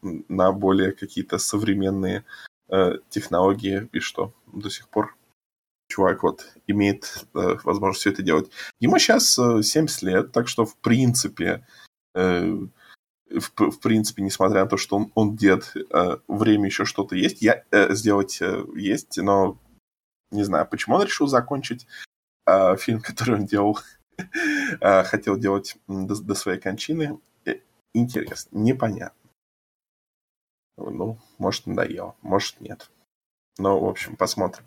на 0.00 0.52
более 0.52 0.92
какие-то 0.92 1.38
современные 1.38 2.24
э, 2.68 2.98
технологии, 3.08 3.88
и 3.92 4.00
что 4.00 4.34
до 4.46 4.70
сих 4.70 4.88
пор 4.88 5.16
чувак 5.88 6.22
вот 6.22 6.46
имеет 6.66 7.24
э, 7.34 7.56
возможность 7.64 8.00
все 8.00 8.10
это 8.10 8.22
делать. 8.22 8.50
Ему 8.80 8.98
сейчас 8.98 9.34
70 9.34 10.02
э, 10.02 10.06
лет, 10.06 10.32
так 10.32 10.48
что 10.48 10.66
в 10.66 10.76
принципе, 10.76 11.66
в, 12.14 13.50
в 13.56 13.80
принципе, 13.80 14.22
несмотря 14.22 14.64
на 14.64 14.68
то, 14.68 14.76
что 14.76 14.96
он, 14.96 15.12
он 15.14 15.36
дед, 15.36 15.74
время 16.26 16.66
еще 16.66 16.84
что-то 16.84 17.14
есть, 17.14 17.42
я, 17.42 17.62
сделать 17.90 18.40
есть, 18.74 19.18
но 19.18 19.58
не 20.30 20.42
знаю, 20.42 20.66
почему 20.66 20.96
он 20.96 21.04
решил 21.04 21.26
закончить 21.26 21.86
фильм, 22.78 23.00
который 23.02 23.36
он 23.36 23.46
делал 23.46 23.78
хотел 24.80 25.36
делать 25.36 25.76
до, 25.86 26.20
до 26.20 26.34
своей 26.34 26.60
кончины. 26.60 27.18
Э, 27.44 27.56
интересно, 27.94 28.58
непонятно. 28.58 29.30
Ну, 30.76 31.18
может, 31.38 31.66
надоело, 31.66 32.14
может, 32.22 32.60
нет. 32.60 32.90
Ну, 33.58 33.78
в 33.80 33.88
общем, 33.88 34.16
посмотрим. 34.16 34.64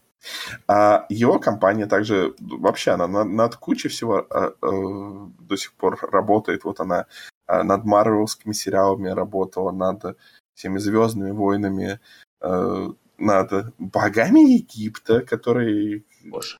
А 0.67 1.05
его 1.09 1.39
компания 1.39 1.87
также, 1.87 2.35
вообще, 2.39 2.91
она 2.91 3.07
над, 3.07 3.27
над 3.27 3.55
кучей 3.55 3.89
всего 3.89 4.27
а, 4.29 4.53
а, 4.61 5.31
до 5.39 5.55
сих 5.55 5.73
пор 5.73 5.97
работает. 6.11 6.63
Вот 6.63 6.79
она 6.79 7.07
а, 7.47 7.63
над 7.63 7.85
марвелскими 7.85 8.53
сериалами 8.53 9.09
работала, 9.09 9.71
над 9.71 10.17
всеми 10.53 10.77
Звездными 10.77 11.31
войнами, 11.31 11.99
а, 12.39 12.89
над 13.17 13.73
богами 13.79 14.53
Египта, 14.53 15.21
который, 15.21 16.05
Боже. 16.23 16.59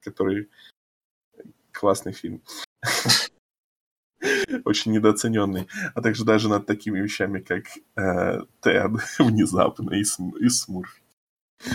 который 0.00 0.48
классный 1.78 2.12
фильм. 2.12 2.42
Очень 4.64 4.92
недооцененный. 4.92 5.68
А 5.94 6.02
также 6.02 6.24
даже 6.24 6.48
над 6.48 6.66
такими 6.66 6.98
вещами, 6.98 7.40
как 7.40 7.64
э, 7.96 8.42
Тед 8.60 8.90
внезапно 9.18 9.94
и, 9.94 10.00
и 10.00 10.48
Смурф. 10.48 11.00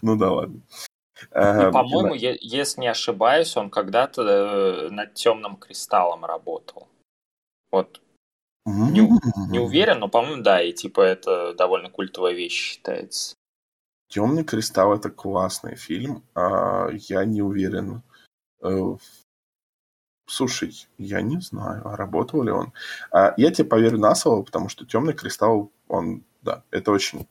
Ну 0.00 0.16
да 0.16 0.30
ладно. 0.30 0.60
Ну, 1.34 1.72
по-моему, 1.72 2.14
если 2.14 2.80
не 2.80 2.86
ошибаюсь, 2.86 3.56
он 3.56 3.68
когда-то 3.68 4.22
э, 4.22 4.90
над 4.90 5.14
темным 5.14 5.56
кристаллом 5.56 6.24
работал. 6.24 6.86
Вот 7.72 8.00
Не, 8.64 9.08
не 9.50 9.58
уверен, 9.58 9.98
но, 9.98 10.08
по-моему, 10.08 10.40
да, 10.40 10.62
и 10.62 10.72
типа 10.72 11.00
это 11.00 11.52
довольно 11.54 11.90
культовая 11.90 12.32
вещь 12.32 12.54
считается. 12.54 13.34
Темный 14.08 14.44
кристалл 14.44 14.94
это 14.94 15.10
классный 15.10 15.74
фильм, 15.74 16.22
а 16.34 16.88
я 16.92 17.24
не 17.24 17.42
уверен. 17.42 18.02
Э, 18.62 18.96
слушай, 20.26 20.88
я 20.98 21.20
не 21.20 21.40
знаю, 21.40 21.86
а 21.86 21.96
работал 21.96 22.42
ли 22.42 22.50
он. 22.50 22.72
А 23.10 23.34
я 23.36 23.50
тебе 23.50 23.68
поверю 23.68 23.98
на 23.98 24.14
слово, 24.14 24.42
потому 24.42 24.68
что 24.68 24.86
темный 24.86 25.14
кристалл, 25.14 25.72
он, 25.88 26.24
да, 26.42 26.64
это 26.70 26.90
очень, 26.92 27.28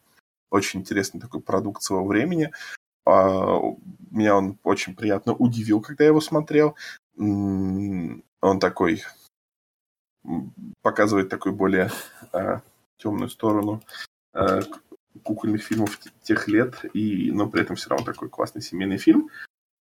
очень 0.49 0.81
интересный 0.81 1.21
такой 1.21 1.41
продукт 1.41 1.81
своего 1.81 2.05
времени. 2.05 2.51
А, 3.05 3.59
меня 4.11 4.35
он 4.35 4.59
очень 4.63 4.95
приятно 4.95 5.33
удивил, 5.33 5.81
когда 5.81 6.03
я 6.03 6.09
его 6.09 6.21
смотрел. 6.21 6.75
Он 7.17 8.59
такой 8.59 9.03
показывает 10.81 11.29
такую 11.29 11.55
более 11.55 11.89
а, 12.31 12.61
темную 12.97 13.29
сторону 13.29 13.81
кукольных 15.23 15.63
фильмов 15.63 15.99
тех 16.23 16.47
лет, 16.47 16.85
и, 16.93 17.31
но 17.31 17.49
при 17.49 17.61
этом 17.61 17.75
все 17.75 17.89
равно 17.89 18.05
такой 18.05 18.29
классный 18.29 18.61
семейный 18.61 18.97
фильм. 18.97 19.29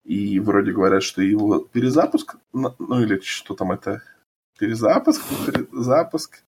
И 0.03 0.39
вроде 0.39 0.71
говорят, 0.71 1.03
что 1.03 1.21
его 1.21 1.59
перезапуск, 1.59 2.37
ну 2.53 3.01
или 3.01 3.19
что 3.19 3.53
там 3.53 3.71
это, 3.71 4.01
перезапуск, 4.57 5.21
перезапуск, 5.45 6.43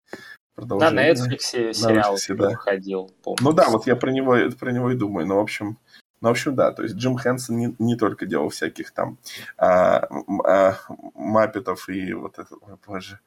продолжение. 0.55 0.95
На 0.95 1.11
Netflix 1.13 1.73
сериал 1.73 2.17
Netflix, 2.17 2.35
да. 2.37 2.49
выходил, 2.51 3.11
помню. 3.23 3.39
Ну 3.43 3.53
да, 3.53 3.69
вот 3.69 3.87
я 3.87 3.97
про 3.97 4.11
него, 4.11 4.37
про 4.59 4.73
него 4.73 4.91
и 4.91 4.97
думаю. 4.97 5.27
Но, 5.27 5.37
в 5.37 5.41
общем, 5.41 5.79
ну, 6.21 6.29
в 6.29 6.33
общем, 6.33 6.55
да, 6.55 6.71
то 6.73 6.83
есть 6.83 6.97
Джим 6.97 7.17
Хэнсон 7.17 7.57
не, 7.57 7.77
не 7.79 7.97
только 7.97 8.27
делал 8.27 8.51
всяких 8.51 8.91
там 8.93 9.19
а, 9.57 10.07
а, 10.45 10.77
маппетов 11.15 11.89
и 11.89 12.13
вот 12.13 12.39
это, 12.39 12.55
ой, 12.61 12.77
боже, 12.87 13.21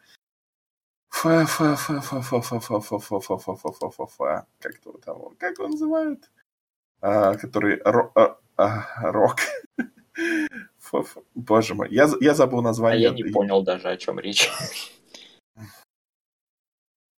фа 1.10 1.46
фа 1.46 1.76
фа 1.76 2.02
фа 2.02 2.22
фа 2.22 2.42
фа 2.42 2.60
фа 2.60 2.80
фа 2.80 3.00
фа 3.00 3.20
фа 3.20 3.38
фа 3.38 3.56
фа 3.56 3.72
фа 3.72 3.90
фа 3.90 4.06
фа 4.06 4.46
как 4.60 4.76
его 4.86 5.00
там, 5.04 5.36
как 5.40 5.58
его 5.58 5.68
называют? 5.70 6.30
А, 7.02 7.36
который 7.36 7.82
рок. 9.02 9.40
Боже 11.36 11.76
мой, 11.76 11.89
я, 11.91 12.09
я 12.20 12.34
забыл 12.36 12.61
название. 12.61 13.09
А 13.09 13.11
я 13.11 13.16
не 13.16 13.32
понял 13.32 13.64
даже, 13.64 13.89
о 13.89 13.97
чем 13.97 14.20
речь. 14.20 14.49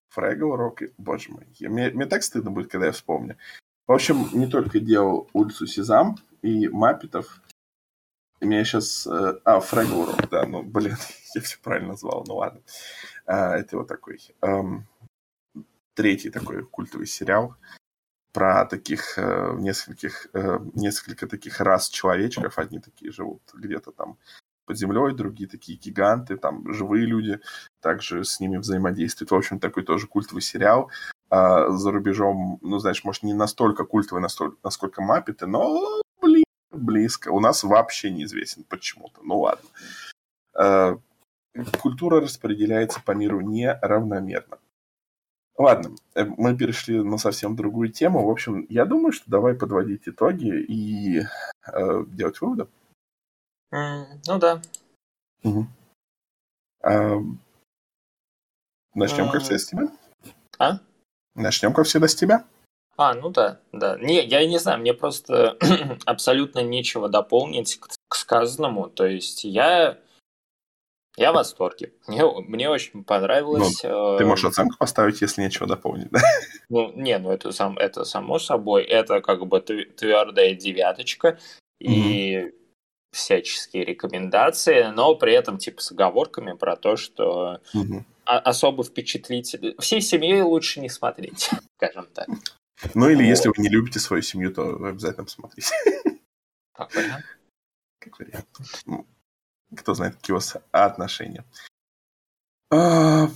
Фрэгл 0.09 0.55
Рок, 0.55 0.81
боже 0.97 1.31
мой. 1.31 1.45
Мне, 1.59 1.89
мне 1.89 2.05
так 2.05 2.23
стыдно 2.23 2.49
будет, 2.49 2.71
когда 2.71 2.87
я 2.87 2.91
вспомню. 2.93 3.37
В 3.85 3.91
общем, 3.91 4.29
не 4.31 4.47
только 4.47 4.79
делал 4.79 5.29
улицу 5.33 5.67
Сезам 5.67 6.15
и 6.41 6.69
Маппетов. 6.69 7.41
И 8.39 8.45
меня 8.45 8.63
сейчас... 8.63 9.05
Э, 9.07 9.39
а, 9.43 9.59
Фрэгл 9.59 10.05
Рок, 10.05 10.29
да, 10.29 10.45
ну, 10.45 10.63
блин, 10.63 10.95
я 11.35 11.41
все 11.41 11.57
правильно 11.61 11.89
назвал, 11.89 12.23
ну 12.27 12.37
ладно. 12.37 12.61
А, 13.25 13.57
это 13.57 13.77
вот 13.77 13.87
такой... 13.87 14.19
Эм, 14.41 14.87
третий 15.95 16.29
такой 16.29 16.65
культовый 16.65 17.07
сериал 17.07 17.55
про 18.35 18.65
таких 18.65 19.17
э, 19.17 19.55
нескольких, 19.57 20.27
э, 20.33 20.59
несколько 20.73 21.25
таких 21.25 21.61
рас 21.61 21.89
человечков. 21.89 22.59
Одни 22.59 22.79
такие 22.79 23.11
живут 23.13 23.41
где-то 23.53 23.91
там 23.91 24.17
под 24.65 24.77
землей, 24.77 25.15
другие 25.15 25.49
такие 25.49 25.77
гиганты, 25.77 26.35
там 26.35 26.73
живые 26.73 27.05
люди 27.05 27.39
также 27.81 28.25
с 28.25 28.41
ними 28.41 28.57
взаимодействуют. 28.57 29.31
В 29.31 29.35
общем, 29.35 29.59
такой 29.59 29.83
тоже 29.83 30.07
культовый 30.07 30.41
сериал 30.41 30.91
а 31.29 31.69
за 31.69 31.91
рубежом, 31.91 32.59
ну, 32.61 32.79
знаешь, 32.79 33.03
может, 33.03 33.23
не 33.23 33.33
настолько 33.33 33.85
культовый, 33.85 34.21
настолько, 34.21 34.57
насколько 34.63 35.01
Маппеты, 35.01 35.47
но, 35.47 36.01
блин, 36.21 36.43
близко. 36.71 37.29
У 37.29 37.39
нас 37.39 37.63
вообще 37.63 38.11
неизвестен 38.11 38.63
почему-то. 38.63 39.21
Ну, 39.23 39.39
ладно. 39.39 39.69
А, 40.53 40.99
культура 41.81 42.21
распределяется 42.21 43.01
по 43.01 43.11
миру 43.11 43.41
неравномерно. 43.41 44.59
Ладно, 45.57 45.95
э, 46.15 46.25
мы 46.25 46.57
перешли 46.57 47.01
на 47.01 47.17
совсем 47.17 47.55
другую 47.55 47.89
тему. 47.89 48.25
В 48.25 48.29
общем, 48.29 48.65
я 48.69 48.85
думаю, 48.85 49.13
что 49.13 49.29
давай 49.29 49.53
подводить 49.53 50.07
итоги 50.07 50.49
и 50.49 51.21
э, 51.21 52.03
делать 52.07 52.41
выводы. 52.41 52.67
Mm, 53.73 54.05
ну 54.27 54.39
да. 54.39 54.61
Угу. 55.43 55.67
А, 56.83 57.15
начнем, 58.93 59.25
mm. 59.25 59.31
как 59.31 59.41
всегда, 59.41 59.57
с 59.59 59.65
тебя. 59.65 59.87
А? 60.59 60.79
Начнем, 61.35 61.73
как 61.73 61.85
всегда, 61.85 62.07
с 62.07 62.15
тебя. 62.15 62.45
А, 62.97 63.13
ну 63.13 63.29
да, 63.29 63.59
да. 63.71 63.97
Не, 63.99 64.25
я 64.25 64.45
не 64.45 64.57
знаю, 64.57 64.79
мне 64.79 64.93
просто 64.93 65.57
абсолютно 66.05 66.59
нечего 66.63 67.09
дополнить 67.09 67.79
к, 67.79 67.87
к 68.07 68.15
сказанному. 68.15 68.89
То 68.89 69.05
есть 69.05 69.43
я, 69.43 69.97
я 71.17 71.31
в 71.31 71.35
восторге. 71.35 71.93
Мне, 72.07 72.23
мне 72.25 72.69
очень 72.69 73.03
понравилось. 73.03 73.83
Ну, 73.83 74.17
ты 74.17 74.25
можешь 74.25 74.45
оценку 74.45 74.77
поставить, 74.77 75.21
если 75.21 75.41
нечего 75.41 75.67
дополнить, 75.67 76.09
да? 76.11 76.19
Ну, 76.69 76.91
не, 76.93 77.17
ну 77.19 77.31
это, 77.31 77.51
сам, 77.51 77.77
это 77.77 78.03
само 78.03 78.39
собой. 78.39 78.83
Это 78.83 79.21
как 79.21 79.45
бы 79.47 79.61
твердая 79.61 80.55
девяточка. 80.55 81.39
И 81.79 82.51
всяческие 83.11 83.85
рекомендации, 83.85 84.91
но 84.93 85.15
при 85.15 85.33
этом 85.33 85.57
типа 85.57 85.81
с 85.81 85.91
оговорками 85.91 86.53
про 86.53 86.75
то, 86.75 86.97
что 86.97 87.61
угу. 87.73 88.03
особо 88.25 88.83
впечатлить 88.83 89.55
всей 89.79 90.01
семьей 90.01 90.41
лучше 90.41 90.81
не 90.81 90.89
смотреть, 90.89 91.49
скажем 91.77 92.07
так. 92.13 92.27
Ну 92.93 93.07
или 93.09 93.23
вот. 93.23 93.29
если 93.29 93.47
вы 93.47 93.55
не 93.57 93.69
любите 93.69 93.99
свою 93.99 94.21
семью, 94.21 94.53
то 94.53 94.63
обязательно 94.85 95.23
посмотрите. 95.23 95.69
Как 96.73 96.93
вариант. 96.93 97.25
Как 97.99 98.19
вариант. 98.19 98.47
Кто 99.75 99.93
знает, 99.93 100.15
какие 100.15 100.33
у 100.33 100.37
вас 100.37 100.57
отношения. 100.71 101.45
А, 102.71 103.29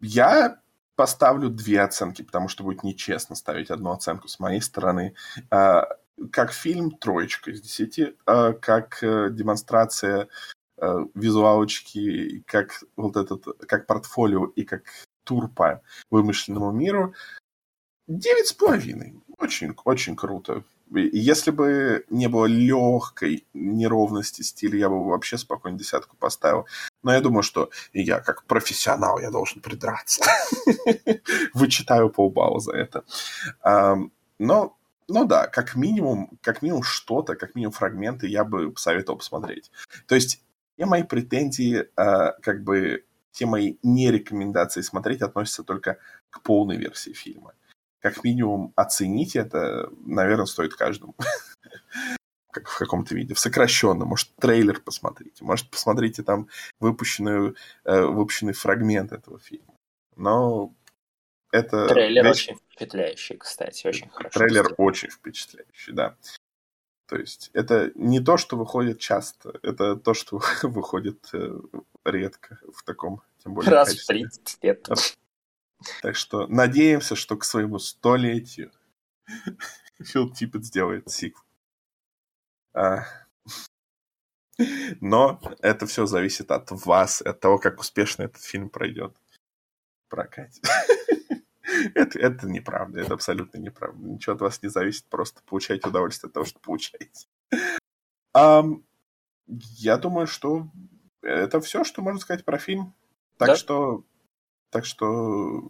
я 0.00 0.60
поставлю 0.96 1.48
две 1.48 1.80
оценки, 1.80 2.22
потому 2.22 2.48
что 2.48 2.64
будет 2.64 2.82
нечестно 2.82 3.36
ставить 3.36 3.70
одну 3.70 3.90
оценку 3.90 4.28
с 4.28 4.38
моей 4.38 4.60
стороны. 4.60 5.14
А, 5.50 5.86
как 6.32 6.52
фильм 6.52 6.90
троечка 6.90 7.50
из 7.50 7.60
десяти, 7.62 8.16
а 8.26 8.52
как 8.52 9.02
э, 9.02 9.30
демонстрация 9.30 10.28
э, 10.76 10.98
визуалочки, 11.14 12.42
как 12.46 12.82
вот 12.96 13.16
этот, 13.16 13.46
как 13.66 13.86
портфолио 13.86 14.46
и 14.46 14.64
как 14.64 14.82
тур 15.24 15.48
по 15.48 15.82
вымышленному 16.10 16.72
миру. 16.72 17.14
Девять 18.06 18.48
с 18.48 18.52
половиной. 18.52 19.20
Очень, 19.38 19.74
очень 19.84 20.16
круто. 20.16 20.64
Если 20.92 21.50
бы 21.50 22.04
не 22.10 22.28
было 22.28 22.46
легкой 22.46 23.46
неровности 23.54 24.42
стиля, 24.42 24.78
я 24.78 24.88
бы 24.88 25.04
вообще 25.04 25.38
спокойно 25.38 25.78
десятку 25.78 26.16
поставил. 26.16 26.66
Но 27.02 27.12
я 27.12 27.20
думаю, 27.20 27.42
что 27.42 27.70
я 27.92 28.20
как 28.20 28.44
профессионал, 28.44 29.20
я 29.20 29.30
должен 29.30 29.60
придраться. 29.62 30.24
Вычитаю 31.54 32.10
полбалла 32.10 32.60
за 32.60 32.72
это. 32.72 33.04
Но 34.38 34.76
ну 35.10 35.24
да, 35.26 35.48
как 35.48 35.74
минимум, 35.74 36.38
как 36.40 36.62
минимум 36.62 36.82
что-то, 36.82 37.34
как 37.34 37.54
минимум 37.54 37.72
фрагменты 37.72 38.28
я 38.28 38.44
бы 38.44 38.70
посоветовал 38.70 39.18
посмотреть. 39.18 39.70
То 40.06 40.14
есть 40.14 40.42
все 40.76 40.86
мои 40.86 41.02
претензии, 41.02 41.88
э, 41.96 42.32
как 42.40 42.62
бы 42.62 43.04
все 43.32 43.46
мои 43.46 43.76
нерекомендации 43.82 44.82
смотреть 44.82 45.22
относятся 45.22 45.62
только 45.62 45.98
к 46.30 46.42
полной 46.42 46.76
версии 46.76 47.12
фильма. 47.12 47.52
Как 48.00 48.24
минимум 48.24 48.72
оценить 48.76 49.36
это, 49.36 49.90
наверное, 50.04 50.46
стоит 50.46 50.74
каждому. 50.74 51.14
как 52.50 52.68
в 52.68 52.78
каком-то 52.78 53.14
виде, 53.14 53.34
в 53.34 53.38
сокращенном. 53.38 54.08
Может, 54.08 54.34
трейлер 54.36 54.80
посмотрите, 54.80 55.44
может, 55.44 55.70
посмотрите 55.70 56.22
там 56.22 56.48
выпущенную, 56.80 57.56
э, 57.84 58.00
выпущенный 58.00 58.52
фрагмент 58.52 59.12
этого 59.12 59.38
фильма. 59.38 59.74
Но 60.16 60.74
это... 61.52 61.88
Трейлер 61.88 62.24
вещь... 62.24 62.48
очень 62.48 62.56
впечатляющий, 62.56 63.36
кстати, 63.36 63.86
очень 63.86 64.08
хорошо. 64.08 64.38
Трейлер 64.38 64.64
сделан. 64.64 64.74
очень 64.78 65.10
впечатляющий, 65.10 65.92
да. 65.92 66.16
То 67.06 67.16
есть 67.16 67.50
это 67.54 67.90
не 67.94 68.20
то, 68.20 68.36
что 68.36 68.56
выходит 68.56 69.00
часто, 69.00 69.58
это 69.62 69.96
то, 69.96 70.14
что 70.14 70.40
выходит 70.62 71.28
э, 71.32 71.60
редко 72.04 72.58
в 72.72 72.82
таком, 72.84 73.22
тем 73.42 73.54
более... 73.54 73.70
Раз 73.70 73.94
в 73.94 74.06
30 74.06 74.64
лет. 74.64 74.88
Так 76.02 76.16
что 76.16 76.46
надеемся, 76.46 77.16
что 77.16 77.36
к 77.36 77.44
своему 77.44 77.78
столетию 77.78 78.70
Фил 79.98 80.30
Типпет 80.30 80.64
сделает 80.64 81.10
сиквел. 81.10 81.44
А... 82.74 83.04
Но 85.00 85.40
это 85.60 85.86
все 85.86 86.06
зависит 86.06 86.50
от 86.50 86.70
вас, 86.70 87.22
от 87.22 87.40
того, 87.40 87.58
как 87.58 87.80
успешно 87.80 88.24
этот 88.24 88.42
фильм 88.42 88.68
пройдет 88.68 89.16
в 90.06 90.10
прокате. 90.10 90.60
это, 91.94 92.18
это 92.18 92.46
неправда, 92.46 93.00
это 93.00 93.14
абсолютно 93.14 93.58
неправда. 93.58 93.98
Ничего 94.02 94.34
от 94.34 94.42
вас 94.42 94.62
не 94.62 94.68
зависит, 94.68 95.06
просто 95.06 95.40
получайте 95.46 95.88
удовольствие 95.88 96.28
от 96.28 96.34
того, 96.34 96.44
что 96.44 96.60
получаете. 96.60 97.26
Um, 98.36 98.84
я 99.46 99.96
думаю, 99.96 100.26
что 100.26 100.68
это 101.22 101.60
все, 101.60 101.82
что 101.82 102.02
можно 102.02 102.20
сказать 102.20 102.44
про 102.44 102.58
фильм. 102.58 102.94
Так 103.38 103.48
да? 103.48 103.56
что, 103.56 104.04
так 104.70 104.84
что, 104.84 105.68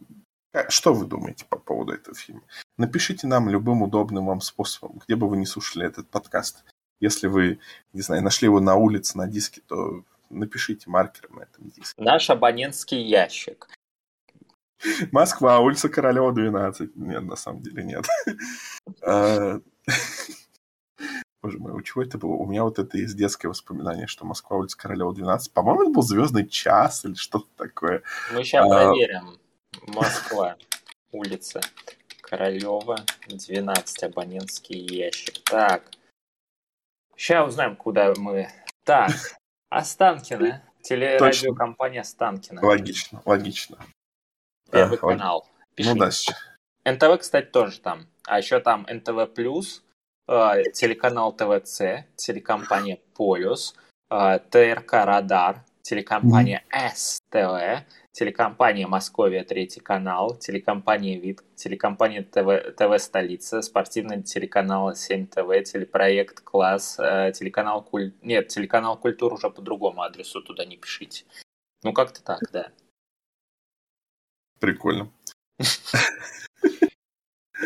что 0.68 0.94
вы 0.94 1.06
думаете 1.06 1.44
по 1.46 1.58
поводу 1.58 1.92
этого 1.92 2.16
фильма? 2.16 2.42
Напишите 2.78 3.26
нам 3.26 3.48
любым 3.48 3.82
удобным 3.82 4.26
вам 4.26 4.40
способом, 4.40 5.00
где 5.04 5.16
бы 5.16 5.28
вы 5.28 5.36
не 5.36 5.46
слушали 5.46 5.86
этот 5.86 6.08
подкаст. 6.08 6.64
Если 7.00 7.26
вы, 7.26 7.60
не 7.92 8.02
знаю, 8.02 8.22
нашли 8.22 8.46
его 8.46 8.60
на 8.60 8.76
улице, 8.76 9.16
на 9.16 9.26
диске, 9.26 9.62
то 9.66 10.04
напишите 10.28 10.88
маркером 10.90 11.36
на 11.36 11.42
этом 11.42 11.70
диске. 11.70 12.02
Наш 12.02 12.30
абонентский 12.30 13.02
ящик 13.02 13.68
Москва, 15.12 15.60
улица 15.60 15.88
Королева, 15.88 16.32
12. 16.32 16.96
Нет, 16.96 17.22
на 17.22 17.36
самом 17.36 17.62
деле 17.62 17.84
нет. 17.84 18.06
А, 21.42 21.46
боже 21.46 21.58
мой, 21.58 21.72
у 21.72 21.80
чего 21.82 22.02
это 22.02 22.18
было? 22.18 22.32
У 22.32 22.46
меня 22.46 22.64
вот 22.64 22.78
это 22.78 22.98
есть 22.98 23.16
детское 23.16 23.48
воспоминание, 23.48 24.06
что 24.06 24.24
Москва, 24.24 24.58
улица 24.58 24.76
Королева, 24.76 25.14
12. 25.14 25.52
По-моему, 25.52 25.82
это 25.82 25.90
был 25.90 26.02
звездный 26.02 26.46
час 26.46 27.04
или 27.04 27.14
что-то 27.14 27.46
такое. 27.56 28.02
Мы 28.32 28.44
сейчас 28.44 28.68
проверим. 28.68 29.38
Москва, 29.86 30.56
улица 31.12 31.60
Королева, 32.22 32.98
12, 33.28 34.02
абонентский 34.04 34.78
ящик. 34.78 35.42
Так, 35.44 35.90
сейчас 37.16 37.48
узнаем, 37.48 37.76
куда 37.76 38.12
мы. 38.16 38.48
Так, 38.84 39.10
Останкино. 39.68 40.62
Телерадиокомпания 40.82 42.00
Останкино. 42.00 42.64
Логично, 42.64 43.22
логично. 43.24 43.78
Первый 44.70 44.96
а, 44.96 45.00
канал. 45.00 45.48
Ну 45.76 45.94
да. 45.94 46.10
НТВ, 46.84 47.20
кстати, 47.20 47.46
тоже 47.46 47.80
там. 47.80 48.06
А 48.24 48.38
еще 48.38 48.60
там 48.60 48.86
НТВ+, 48.88 49.18
э, 49.18 49.62
телеканал 50.30 51.32
ТВЦ, 51.32 52.06
телекомпания 52.16 53.00
Полюс, 53.16 53.74
э, 54.10 54.38
ТРК 54.50 54.92
Радар, 55.04 55.64
телекомпания 55.82 56.62
СТВ, 56.94 57.84
телекомпания 58.12 58.86
Московия 58.86 59.42
Третий 59.42 59.80
канал, 59.80 60.36
телекомпания 60.36 61.18
ВИД, 61.18 61.42
телекомпания 61.56 62.22
ТВ, 62.22 62.76
ТВ 62.76 63.02
Столица, 63.02 63.60
спортивный 63.60 64.22
телеканал 64.22 64.94
7 64.94 65.26
ТВ, 65.26 65.64
телепроект 65.64 66.40
Класс, 66.42 66.98
э, 67.00 67.32
телеканал 67.32 67.82
Куль... 67.82 68.12
Нет, 68.22 68.48
телеканал 68.48 68.96
Культура 68.96 69.34
уже 69.34 69.50
по 69.50 69.60
другому 69.62 70.02
адресу, 70.02 70.42
туда 70.42 70.64
не 70.64 70.76
пишите. 70.76 71.24
Ну, 71.82 71.92
как-то 71.92 72.22
так, 72.22 72.40
да. 72.52 72.70
Прикольно. 74.60 75.10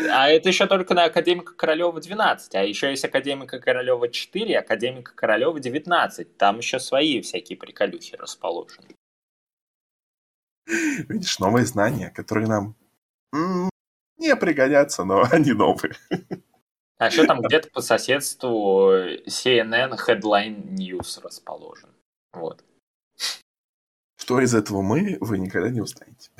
А 0.09 0.29
это 0.29 0.49
еще 0.49 0.67
только 0.67 0.93
на 0.93 1.05
Академика 1.05 1.53
Королева 1.53 1.99
12, 2.01 2.55
а 2.55 2.63
еще 2.63 2.89
есть 2.89 3.05
Академика 3.05 3.59
Королева 3.59 4.09
4, 4.09 4.59
Академика 4.59 5.13
Королева 5.15 5.59
19. 5.59 6.37
Там 6.37 6.57
еще 6.57 6.79
свои 6.79 7.21
всякие 7.21 7.57
приколюхи 7.57 8.15
расположены. 8.15 8.87
Видишь, 10.67 11.39
новые 11.39 11.65
знания, 11.65 12.09
которые 12.09 12.47
нам 12.47 12.75
не 14.17 14.35
пригодятся, 14.35 15.05
но 15.05 15.23
они 15.31 15.53
новые. 15.53 15.95
А 16.97 17.07
еще 17.07 17.25
там 17.25 17.41
где-то 17.41 17.69
по 17.71 17.81
соседству 17.81 18.91
CNN 19.27 19.97
Headline 20.07 20.75
News 20.75 21.21
расположен. 21.21 21.89
Вот. 22.33 22.63
Что 24.17 24.41
из 24.41 24.55
этого 24.55 24.81
мы, 24.81 25.17
вы 25.19 25.37
никогда 25.37 25.69
не 25.69 25.81
узнаете. 25.81 26.31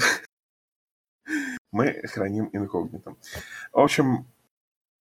Мы 1.76 2.01
храним 2.05 2.49
инкогнито. 2.53 3.17
В 3.73 3.80
общем, 3.80 4.26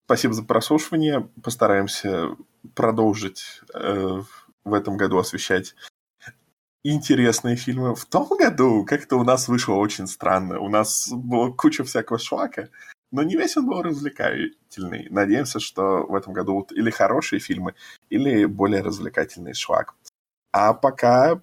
спасибо 0.07 0.35
за 0.35 0.43
прослушивание. 0.43 1.31
Постараемся 1.41 2.37
продолжить 2.75 3.61
э, 3.73 4.23
в 4.65 4.75
этом 4.75 4.97
году 4.97 5.19
освещать 5.19 5.77
интересные 6.83 7.55
фильмы. 7.55 7.95
В 7.95 8.05
том 8.07 8.27
году 8.37 8.85
как-то 8.85 9.19
у 9.19 9.23
нас 9.23 9.47
вышло 9.47 9.75
очень 9.75 10.09
странно. 10.09 10.59
У 10.59 10.69
нас 10.69 11.09
была 11.13 11.53
куча 11.53 11.85
всякого 11.85 12.19
шлака, 12.19 12.71
но 13.13 13.23
не 13.23 13.37
весь 13.37 13.57
он 13.57 13.67
был 13.67 13.81
развлекательный. 13.81 15.07
Надеемся, 15.11 15.61
что 15.61 16.05
в 16.09 16.15
этом 16.17 16.33
году 16.33 16.55
будут 16.55 16.73
или 16.73 16.91
хорошие 16.91 17.39
фильмы, 17.39 17.77
или 18.11 18.47
более 18.47 18.83
развлекательный 18.83 19.55
шлак. 19.55 19.95
А 20.51 20.75
пока 20.75 21.41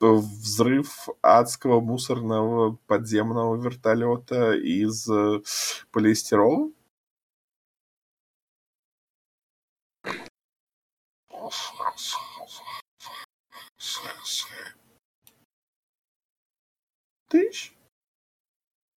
взрыв 0.00 1.08
адского 1.22 1.80
мусорного 1.80 2.78
подземного 2.86 3.56
вертолета 3.56 4.52
из 4.54 5.08
э, 5.08 5.42
полиэстерола. 5.92 6.70
Тысяч. 17.28 17.72